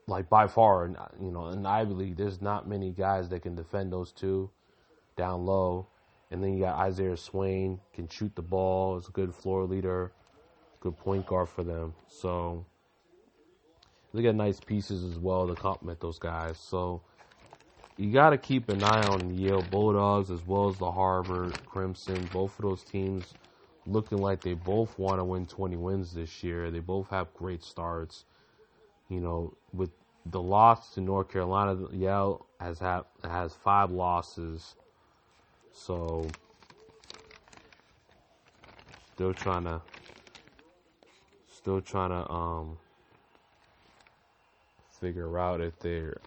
like 0.07 0.29
by 0.29 0.47
far. 0.47 0.87
You 1.19 1.31
know, 1.31 1.49
in 1.49 1.65
Ivy 1.65 1.93
League, 1.93 2.17
there's 2.17 2.41
not 2.41 2.69
many 2.69 2.91
guys 2.91 3.27
that 3.29 3.41
can 3.41 3.55
defend 3.55 3.91
those 3.91 4.13
two 4.13 4.49
down 5.17 5.45
low. 5.45 5.87
And 6.31 6.43
then 6.43 6.53
you 6.53 6.59
got 6.59 6.87
Azar 6.87 7.15
Swain, 7.15 7.79
can 7.93 8.07
shoot 8.07 8.35
the 8.35 8.41
ball, 8.41 8.97
is 8.97 9.07
a 9.07 9.11
good 9.11 9.33
floor 9.33 9.63
leader, 9.65 10.11
good 10.79 10.97
point 10.97 11.25
guard 11.25 11.49
for 11.49 11.63
them. 11.63 11.93
So 12.07 12.65
they 14.13 14.21
got 14.21 14.35
nice 14.35 14.59
pieces 14.59 15.03
as 15.03 15.17
well 15.17 15.47
to 15.47 15.55
complement 15.55 15.99
those 15.99 16.19
guys. 16.19 16.57
So 16.57 17.01
you 17.97 18.13
got 18.13 18.29
to 18.29 18.37
keep 18.37 18.69
an 18.69 18.83
eye 18.83 19.05
on 19.07 19.35
Yale 19.37 19.63
Bulldogs 19.63 20.31
as 20.31 20.45
well 20.45 20.69
as 20.69 20.77
the 20.77 20.91
Harvard 20.91 21.53
Crimson. 21.65 22.29
Both 22.31 22.57
of 22.59 22.63
those 22.63 22.83
teams 22.83 23.33
looking 23.85 24.19
like 24.19 24.41
they 24.41 24.53
both 24.53 24.97
want 24.97 25.19
to 25.19 25.23
win 25.23 25.47
20 25.47 25.75
wins 25.77 26.13
this 26.13 26.43
year. 26.43 26.71
They 26.71 26.79
both 26.79 27.09
have 27.09 27.33
great 27.33 27.63
starts. 27.63 28.25
You 29.09 29.19
know, 29.19 29.57
with 29.73 29.89
the 30.27 30.41
loss 30.41 30.93
to 30.93 31.01
North 31.01 31.29
Carolina, 31.29 31.87
Yale 31.91 32.45
has 32.59 32.79
had, 32.79 33.01
has 33.23 33.53
five 33.53 33.91
losses 33.91 34.75
so 35.73 36.33
still 39.13 39.33
trying 39.33 39.65
to 39.65 39.81
still 41.51 41.81
trying 41.81 42.09
to 42.09 42.31
um 42.31 42.77
figure 44.99 45.37
out 45.37 45.61
if 45.61 45.77
they're 45.79 46.17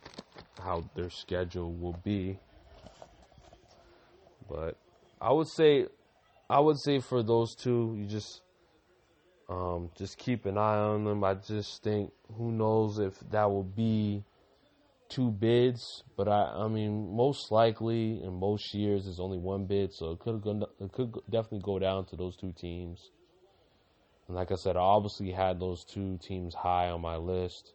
how 0.62 0.84
their 0.94 1.10
schedule 1.10 1.72
will 1.72 1.98
be. 2.04 2.38
But 4.48 4.76
I 5.20 5.32
would 5.32 5.48
say 5.48 5.86
I 6.48 6.60
would 6.60 6.78
say 6.78 7.00
for 7.00 7.22
those 7.22 7.54
two 7.54 7.96
you 7.98 8.06
just 8.06 8.42
um, 9.48 9.90
just 9.96 10.18
keep 10.18 10.46
an 10.46 10.56
eye 10.56 10.78
on 10.78 11.04
them. 11.04 11.24
I 11.24 11.34
just 11.34 11.82
think 11.82 12.10
who 12.36 12.52
knows 12.52 12.98
if 12.98 13.18
that 13.30 13.50
will 13.50 13.64
be 13.64 14.22
two 15.12 15.30
bids, 15.30 16.04
but 16.16 16.26
I, 16.26 16.64
I 16.64 16.68
mean, 16.68 17.14
most 17.14 17.52
likely 17.52 18.22
in 18.22 18.40
most 18.40 18.72
years 18.72 19.04
there's 19.04 19.20
only 19.20 19.38
one 19.38 19.66
bid, 19.66 19.92
so 19.92 20.12
it 20.12 20.20
could 20.20 20.64
it 20.80 20.92
could 20.92 21.14
definitely 21.30 21.60
go 21.62 21.78
down 21.78 22.06
to 22.06 22.16
those 22.16 22.36
two 22.36 22.52
teams. 22.52 23.10
And 24.26 24.36
like 24.36 24.50
I 24.50 24.54
said, 24.54 24.76
I 24.76 24.80
obviously 24.80 25.30
had 25.30 25.60
those 25.60 25.84
two 25.84 26.18
teams 26.22 26.54
high 26.54 26.88
on 26.88 27.02
my 27.02 27.16
list. 27.16 27.74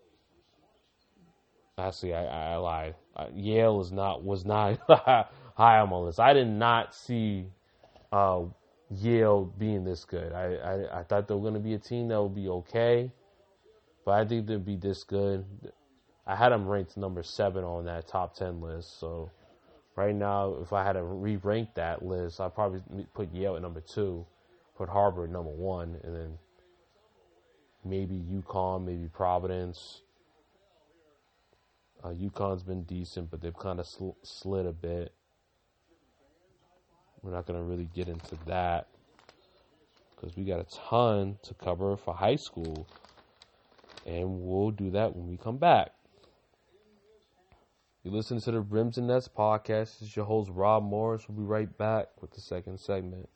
Actually, 1.77 2.15
I, 2.15 2.53
I, 2.53 2.55
lied. 2.55 2.95
Yale 3.35 3.79
is 3.81 3.91
not 3.91 4.23
was 4.23 4.43
not 4.43 4.79
high 5.55 5.79
on 5.79 5.89
my 5.89 5.97
list. 5.97 6.19
I 6.19 6.33
did 6.33 6.47
not 6.47 6.95
see 6.95 7.45
uh, 8.11 8.45
Yale 8.89 9.45
being 9.59 9.83
this 9.83 10.03
good. 10.03 10.33
I, 10.33 10.55
I, 10.55 10.99
I 10.99 11.03
thought 11.03 11.27
they 11.27 11.35
were 11.35 11.41
going 11.41 11.53
to 11.53 11.59
be 11.59 11.75
a 11.75 11.79
team 11.79 12.07
that 12.07 12.19
would 12.19 12.33
be 12.33 12.47
okay, 12.47 13.11
but 14.05 14.13
I 14.13 14.25
think 14.25 14.47
they'd 14.47 14.65
be 14.65 14.75
this 14.75 15.03
good. 15.03 15.45
I 16.27 16.35
had 16.35 16.49
them 16.49 16.67
ranked 16.67 16.97
number 16.97 17.23
seven 17.23 17.63
on 17.63 17.85
that 17.85 18.07
top 18.09 18.35
ten 18.35 18.59
list. 18.59 18.99
So 18.99 19.31
right 19.95 20.13
now, 20.13 20.55
if 20.61 20.73
I 20.73 20.83
had 20.83 20.93
to 20.93 21.03
re-rank 21.03 21.69
that 21.75 22.03
list, 22.03 22.41
I'd 22.41 22.53
probably 22.53 22.81
put 23.13 23.33
Yale 23.33 23.55
at 23.55 23.61
number 23.61 23.79
two, 23.79 24.25
put 24.75 24.89
Harvard 24.89 25.29
at 25.29 25.33
number 25.33 25.51
one, 25.51 25.97
and 26.03 26.13
then 26.13 26.37
maybe 27.85 28.21
UConn, 28.29 28.85
maybe 28.85 29.07
Providence. 29.07 30.01
Uh, 32.03 32.09
UConn's 32.09 32.61
been 32.61 32.83
decent, 32.83 33.31
but 33.31 33.41
they've 33.41 33.57
kind 33.57 33.79
of 33.79 33.87
sl- 33.87 34.17
slid 34.21 34.65
a 34.65 34.73
bit. 34.73 35.13
We're 37.21 37.31
not 37.31 37.45
going 37.45 37.57
to 37.57 37.63
really 37.63 37.89
get 37.95 38.09
into 38.09 38.37
that 38.47 38.87
because 40.15 40.35
we 40.35 40.43
got 40.43 40.59
a 40.59 40.65
ton 40.89 41.37
to 41.43 41.53
cover 41.53 41.95
for 41.95 42.13
high 42.13 42.35
school, 42.35 42.85
and 44.05 44.41
we'll 44.41 44.71
do 44.71 44.91
that 44.91 45.15
when 45.15 45.27
we 45.27 45.37
come 45.37 45.57
back. 45.57 45.91
You 48.07 48.13
listen 48.13 48.39
to 48.39 48.51
the 48.51 48.61
Rims 48.61 48.97
and 48.97 49.07
Nets 49.07 49.27
podcast. 49.27 49.99
This 49.99 50.03
is 50.03 50.15
your 50.15 50.23
host, 50.23 50.49
Rob 50.53 50.81
Morris. 50.81 51.27
We'll 51.27 51.39
be 51.39 51.43
right 51.43 51.77
back 51.77 52.07
with 52.21 52.31
the 52.31 52.39
second 52.39 52.79
segment. 52.79 53.27